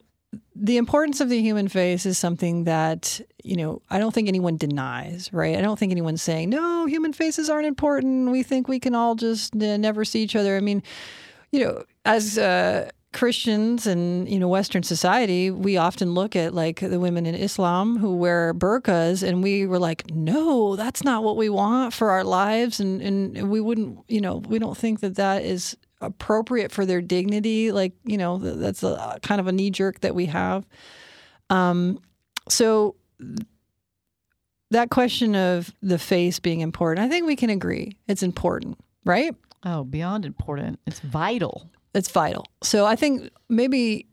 the 0.61 0.77
importance 0.77 1.21
of 1.21 1.29
the 1.29 1.41
human 1.41 1.69
face 1.69 2.05
is 2.05 2.17
something 2.17 2.65
that, 2.65 3.21
you 3.43 3.55
know, 3.55 3.81
I 3.89 3.97
don't 3.97 4.13
think 4.13 4.27
anyone 4.27 4.57
denies, 4.57 5.31
right? 5.31 5.57
I 5.57 5.61
don't 5.61 5.79
think 5.79 5.91
anyone's 5.91 6.21
saying, 6.21 6.49
no, 6.49 6.85
human 6.85 7.13
faces 7.13 7.49
aren't 7.49 7.67
important. 7.67 8.31
We 8.31 8.43
think 8.43 8.67
we 8.67 8.79
can 8.79 8.93
all 8.93 9.15
just 9.15 9.55
uh, 9.55 9.77
never 9.77 10.03
see 10.03 10.21
each 10.21 10.35
other. 10.35 10.57
I 10.57 10.59
mean, 10.59 10.83
you 11.51 11.61
know, 11.61 11.85
as 12.03 12.37
uh, 12.37 12.89
Christians 13.13 13.87
and 13.87 14.29
you 14.29 14.37
know 14.37 14.47
Western 14.47 14.83
society, 14.83 15.49
we 15.49 15.77
often 15.77 16.13
look 16.13 16.35
at 16.35 16.53
like 16.53 16.79
the 16.81 16.99
women 16.99 17.25
in 17.25 17.33
Islam 17.33 17.97
who 17.97 18.15
wear 18.15 18.53
burqas, 18.53 19.27
and 19.27 19.41
we 19.41 19.65
were 19.65 19.79
like, 19.79 20.11
no, 20.11 20.75
that's 20.75 21.03
not 21.03 21.23
what 21.23 21.37
we 21.37 21.49
want 21.49 21.93
for 21.93 22.11
our 22.11 22.23
lives, 22.23 22.79
and 22.79 23.01
and 23.01 23.49
we 23.49 23.61
wouldn't, 23.61 23.99
you 24.07 24.21
know, 24.21 24.37
we 24.37 24.59
don't 24.59 24.77
think 24.77 24.99
that 24.99 25.15
that 25.15 25.43
is 25.43 25.75
appropriate 26.01 26.71
for 26.71 26.85
their 26.85 27.01
dignity. 27.01 27.71
Like 27.71 27.93
you 28.03 28.17
know, 28.17 28.37
that's 28.37 28.83
a 28.83 29.19
kind 29.21 29.41
of 29.41 29.47
a 29.47 29.51
knee 29.51 29.71
jerk 29.71 30.01
that 30.01 30.15
we 30.15 30.27
have. 30.27 30.65
Um, 31.49 31.99
so 32.47 32.95
that 34.71 34.89
question 34.89 35.35
of 35.35 35.73
the 35.81 35.97
face 35.97 36.39
being 36.39 36.61
important, 36.61 37.05
I 37.05 37.09
think 37.09 37.25
we 37.25 37.35
can 37.35 37.49
agree 37.49 37.97
it's 38.07 38.23
important, 38.23 38.77
right? 39.05 39.35
Oh, 39.63 39.83
beyond 39.83 40.25
important. 40.25 40.79
It's 40.85 40.99
vital 40.99 41.69
it's 41.93 42.09
vital. 42.09 42.45
So 42.63 42.85
I 42.85 42.95
think 42.95 43.29
maybe 43.47 44.07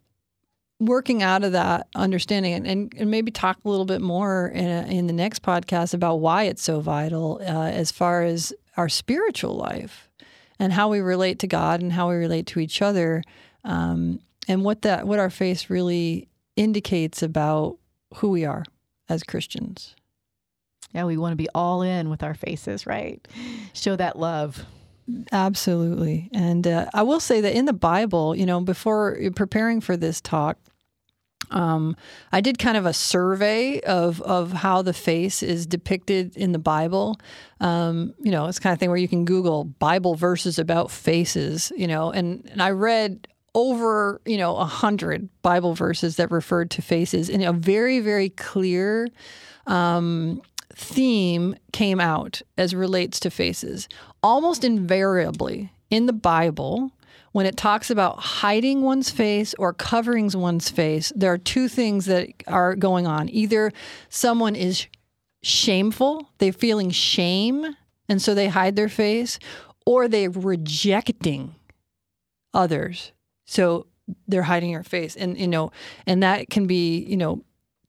working 0.78 1.22
out 1.22 1.44
of 1.44 1.52
that 1.52 1.88
understanding 1.94 2.52
and, 2.52 2.66
and, 2.66 2.94
and 2.98 3.10
maybe 3.10 3.30
talk 3.30 3.58
a 3.64 3.68
little 3.68 3.86
bit 3.86 4.02
more 4.02 4.48
in, 4.48 4.66
a, 4.66 4.82
in 4.86 5.06
the 5.06 5.12
next 5.12 5.42
podcast 5.42 5.94
about 5.94 6.16
why 6.16 6.44
it's 6.44 6.62
so 6.62 6.80
vital 6.80 7.40
uh, 7.42 7.68
as 7.68 7.90
far 7.90 8.22
as 8.22 8.52
our 8.76 8.88
spiritual 8.88 9.56
life 9.56 10.05
and 10.58 10.72
how 10.72 10.88
we 10.88 11.00
relate 11.00 11.38
to 11.40 11.46
God 11.46 11.80
and 11.80 11.92
how 11.92 12.08
we 12.08 12.16
relate 12.16 12.46
to 12.48 12.60
each 12.60 12.82
other. 12.82 13.22
Um, 13.64 14.20
and 14.48 14.64
what 14.64 14.82
that 14.82 15.06
what 15.06 15.18
our 15.18 15.30
face 15.30 15.68
really 15.68 16.28
indicates 16.54 17.22
about 17.22 17.78
who 18.16 18.30
we 18.30 18.44
are 18.44 18.64
as 19.08 19.22
Christians. 19.22 19.94
Yeah, 20.92 21.04
we 21.04 21.16
want 21.16 21.32
to 21.32 21.36
be 21.36 21.48
all 21.54 21.82
in 21.82 22.08
with 22.08 22.22
our 22.22 22.34
faces, 22.34 22.86
right? 22.86 23.26
Show 23.74 23.96
that 23.96 24.18
love. 24.18 24.64
Absolutely. 25.30 26.30
And 26.32 26.66
uh, 26.66 26.86
I 26.94 27.02
will 27.02 27.20
say 27.20 27.40
that 27.40 27.54
in 27.54 27.66
the 27.66 27.72
Bible, 27.72 28.34
you 28.34 28.46
know, 28.46 28.60
before 28.60 29.18
preparing 29.34 29.80
for 29.80 29.96
this 29.96 30.20
talk, 30.20 30.58
um, 31.50 31.96
I 32.32 32.40
did 32.40 32.58
kind 32.58 32.76
of 32.76 32.86
a 32.86 32.92
survey 32.92 33.80
of 33.80 34.20
of 34.22 34.52
how 34.52 34.82
the 34.82 34.92
face 34.92 35.42
is 35.42 35.66
depicted 35.66 36.36
in 36.36 36.52
the 36.52 36.58
Bible. 36.58 37.18
Um, 37.60 38.14
you 38.18 38.30
know, 38.30 38.46
it's 38.46 38.58
kind 38.58 38.72
of 38.72 38.80
thing 38.80 38.88
where 38.88 38.98
you 38.98 39.08
can 39.08 39.24
Google 39.24 39.64
Bible 39.64 40.14
verses 40.14 40.58
about 40.58 40.90
faces. 40.90 41.72
You 41.76 41.86
know, 41.86 42.10
and 42.10 42.48
and 42.50 42.62
I 42.62 42.70
read 42.70 43.28
over 43.54 44.20
you 44.24 44.36
know 44.36 44.56
a 44.56 44.64
hundred 44.64 45.28
Bible 45.42 45.74
verses 45.74 46.16
that 46.16 46.30
referred 46.30 46.70
to 46.72 46.82
faces 46.82 47.30
and 47.30 47.42
a 47.42 47.52
very 47.52 48.00
very 48.00 48.30
clear. 48.30 49.08
Um, 49.66 50.42
theme 50.72 51.56
came 51.72 52.00
out 52.00 52.42
as 52.58 52.74
relates 52.74 53.18
to 53.20 53.30
faces. 53.30 53.88
Almost 54.22 54.62
invariably 54.62 55.72
in 55.90 56.06
the 56.06 56.12
Bible, 56.12 56.92
when 57.36 57.44
it 57.44 57.58
talks 57.58 57.90
about 57.90 58.18
hiding 58.18 58.80
one's 58.80 59.10
face 59.10 59.54
or 59.58 59.74
covering 59.74 60.30
one's 60.30 60.70
face, 60.70 61.12
there 61.14 61.30
are 61.30 61.36
two 61.36 61.68
things 61.68 62.06
that 62.06 62.30
are 62.46 62.74
going 62.74 63.06
on. 63.06 63.28
Either 63.28 63.70
someone 64.08 64.56
is 64.56 64.86
shameful, 65.42 66.30
they're 66.38 66.50
feeling 66.50 66.88
shame, 66.88 67.76
and 68.08 68.22
so 68.22 68.34
they 68.34 68.48
hide 68.48 68.74
their 68.74 68.88
face, 68.88 69.38
or 69.84 70.08
they're 70.08 70.30
rejecting 70.30 71.54
others. 72.54 73.12
So 73.44 73.86
they're 74.26 74.44
hiding 74.44 74.72
their 74.72 74.82
face. 74.82 75.14
And, 75.14 75.38
you 75.38 75.46
know, 75.46 75.72
and 76.06 76.22
that 76.22 76.48
can 76.48 76.66
be, 76.66 77.00
you 77.00 77.18
know, 77.18 77.44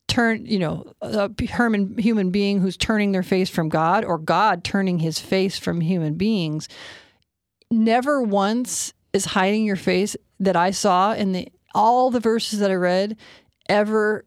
turn, 0.10 0.46
you 0.46 0.60
know, 0.60 0.92
a 1.02 1.32
human 1.40 1.98
human 1.98 2.32
being 2.32 2.60
who's 2.60 2.76
turning 2.76 3.14
their 3.14 3.24
face 3.24 3.50
from 3.50 3.70
God 3.70 4.04
or 4.04 4.18
God 4.18 4.66
turning 4.66 5.00
his 5.00 5.20
face 5.20 5.58
from 5.58 5.80
human 5.80 6.16
beings. 6.16 6.68
Never 7.72 8.22
once 8.22 8.92
is 9.18 9.26
hiding 9.26 9.66
your 9.66 9.76
face 9.76 10.16
that 10.40 10.56
I 10.56 10.72
saw 10.72 11.14
in 11.14 11.34
the 11.34 11.48
all 11.76 12.10
the 12.10 12.20
verses 12.20 12.60
that 12.60 12.72
I 12.72 12.76
read 12.76 13.18
ever 13.68 14.24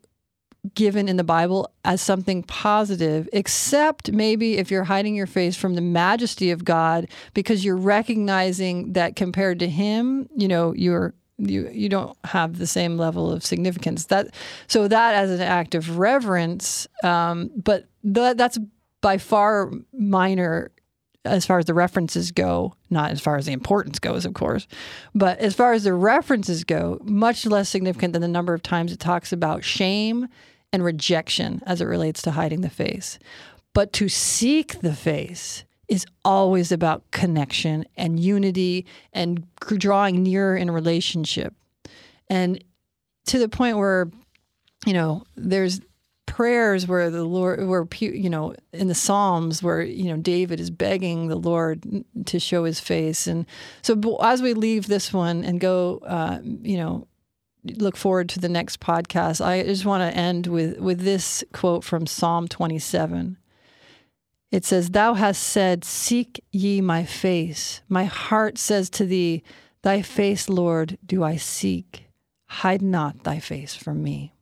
given 0.75 1.09
in 1.09 1.17
the 1.17 1.25
Bible 1.25 1.73
as 1.85 2.03
something 2.03 2.43
positive, 2.43 3.29
except 3.33 4.13
maybe 4.13 4.59
if 4.59 4.71
you're 4.71 4.85
hiding 4.85 5.15
your 5.15 5.27
face 5.27 5.57
from 5.57 5.75
the 5.75 5.81
majesty 5.81 6.51
of 6.51 6.65
God 6.65 7.09
because 7.33 7.65
you're 7.65 7.77
recognizing 7.77 8.93
that 8.93 9.17
compared 9.17 9.59
to 9.61 9.69
Him, 9.69 10.29
you 10.37 10.49
know, 10.49 10.75
you're 10.75 11.15
you 11.39 11.71
you 11.73 11.89
don't 11.89 12.17
have 12.25 12.59
the 12.59 12.67
same 12.67 12.99
level 12.99 13.33
of 13.33 13.45
significance. 13.45 14.07
That 14.07 14.35
so 14.67 14.89
that 14.89 15.15
as 15.15 15.31
an 15.31 15.41
act 15.41 15.75
of 15.75 15.99
reverence, 15.99 16.87
um, 17.03 17.51
but 17.57 17.87
th- 18.03 18.37
that's 18.37 18.59
by 19.01 19.17
far 19.17 19.71
minor 19.93 20.71
as 21.25 21.45
far 21.45 21.59
as 21.59 21.67
the 21.67 21.75
references 21.75 22.33
go, 22.33 22.75
not 22.89 23.11
as 23.11 23.21
far 23.21 23.37
as 23.37 23.47
the 23.47 23.53
importance 23.53 23.99
goes, 23.99 24.25
of 24.25 24.35
course, 24.35 24.67
but 25.15 25.39
as 25.39 25.55
far 25.55 25.73
as 25.73 25.85
the 25.85 25.93
references 25.93 26.65
go, 26.65 26.99
much 27.03 27.45
less 27.45 27.69
significant 27.69 28.13
than 28.13 28.23
the 28.23 28.29
number 28.29 28.55
of 28.55 28.63
times 28.63 28.93
it 28.93 28.99
talks 28.99 29.33
about 29.33 29.65
shame 29.65 30.29
and 30.73 30.85
rejection 30.85 31.63
as 31.67 31.81
it 31.81 31.87
relates 31.87 32.23
to 32.23 32.31
hiding 32.31 32.63
the 32.63 32.71
face. 32.71 33.19
But 33.75 33.93
to 33.95 34.09
seek 34.09 34.81
the 34.81 34.95
face 34.95 35.65
is 35.89 36.07
always 36.25 36.73
about 36.73 37.11
connection 37.11 37.85
and 37.97 38.19
unity 38.19 38.87
and 39.13 39.47
drawing 39.61 40.23
nearer 40.23 40.57
in 40.57 40.71
relationship. 40.71 41.55
And 42.29 42.63
to 43.27 43.39
the 43.39 43.49
point 43.49 43.77
where, 43.77 44.09
you 44.87 44.93
know, 44.93 45.25
there's 45.37 45.81
prayers 46.31 46.87
where 46.87 47.11
the 47.11 47.25
Lord, 47.25 47.67
where, 47.67 47.87
you 48.01 48.31
know, 48.31 48.55
in 48.73 48.87
the 48.87 48.95
Psalms 48.95 49.65
where, 49.65 49.83
you 49.83 50.05
know, 50.05 50.17
David 50.17 50.61
is 50.61 50.71
begging 50.71 51.27
the 51.27 51.37
Lord 51.37 52.05
to 52.27 52.39
show 52.39 52.63
his 52.65 52.79
face. 52.79 53.27
And 53.27 53.47
so 53.83 54.17
as 54.23 54.41
we 54.41 54.55
leave 54.55 54.87
this 54.87 55.13
one 55.13 55.43
and 55.43 55.61
go, 55.61 55.99
uh, 56.07 56.39
you 56.43 56.77
know, 56.77 57.09
look 57.65 57.97
forward 57.97 58.29
to 58.31 58.39
the 58.39 58.49
next 58.49 58.79
podcast, 58.79 59.45
I 59.45 59.65
just 59.65 59.85
want 59.85 60.03
to 60.03 60.17
end 60.17 60.47
with, 60.47 60.79
with 60.79 61.01
this 61.01 61.43
quote 61.53 61.83
from 61.83 62.07
Psalm 62.07 62.47
27. 62.47 63.37
It 64.53 64.65
says, 64.65 64.91
Thou 64.91 65.15
hast 65.15 65.43
said, 65.43 65.85
Seek 65.85 66.43
ye 66.53 66.81
my 66.81 67.05
face. 67.05 67.83
My 67.89 68.05
heart 68.05 68.57
says 68.57 68.89
to 68.91 69.05
thee, 69.05 69.43
Thy 69.83 70.01
face, 70.01 70.49
Lord, 70.49 70.97
do 71.05 71.25
I 71.25 71.37
seek. 71.37 72.07
Hide 72.47 72.83
not 72.83 73.25
thy 73.25 73.41
face 73.41 73.75
from 73.75 74.03
me. 74.03 74.35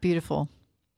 Beautiful. 0.00 0.48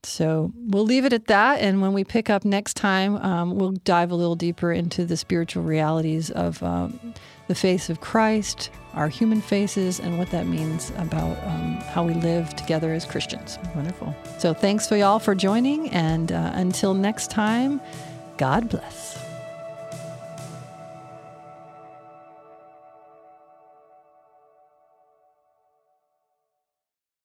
So 0.02 0.52
we'll 0.56 0.84
leave 0.84 1.04
it 1.04 1.12
at 1.12 1.26
that. 1.26 1.60
And 1.60 1.82
when 1.82 1.92
we 1.92 2.04
pick 2.04 2.30
up 2.30 2.44
next 2.44 2.74
time, 2.74 3.16
um, 3.16 3.56
we'll 3.56 3.72
dive 3.72 4.10
a 4.10 4.14
little 4.14 4.34
deeper 4.34 4.72
into 4.72 5.04
the 5.04 5.16
spiritual 5.16 5.62
realities 5.62 6.30
of 6.30 6.62
um, 6.62 7.14
the 7.48 7.54
face 7.54 7.90
of 7.90 8.00
Christ, 8.00 8.70
our 8.94 9.08
human 9.08 9.42
faces, 9.42 10.00
and 10.00 10.18
what 10.18 10.30
that 10.30 10.46
means 10.46 10.90
about 10.96 11.36
um, 11.46 11.74
how 11.92 12.04
we 12.04 12.14
live 12.14 12.54
together 12.56 12.92
as 12.92 13.04
Christians. 13.04 13.58
Wonderful. 13.74 14.14
So 14.38 14.54
thanks 14.54 14.88
for 14.88 14.96
y'all 14.96 15.18
for 15.18 15.34
joining. 15.34 15.90
And 15.90 16.32
uh, 16.32 16.52
until 16.54 16.94
next 16.94 17.30
time, 17.30 17.80
God 18.38 18.70
bless. 18.70 19.29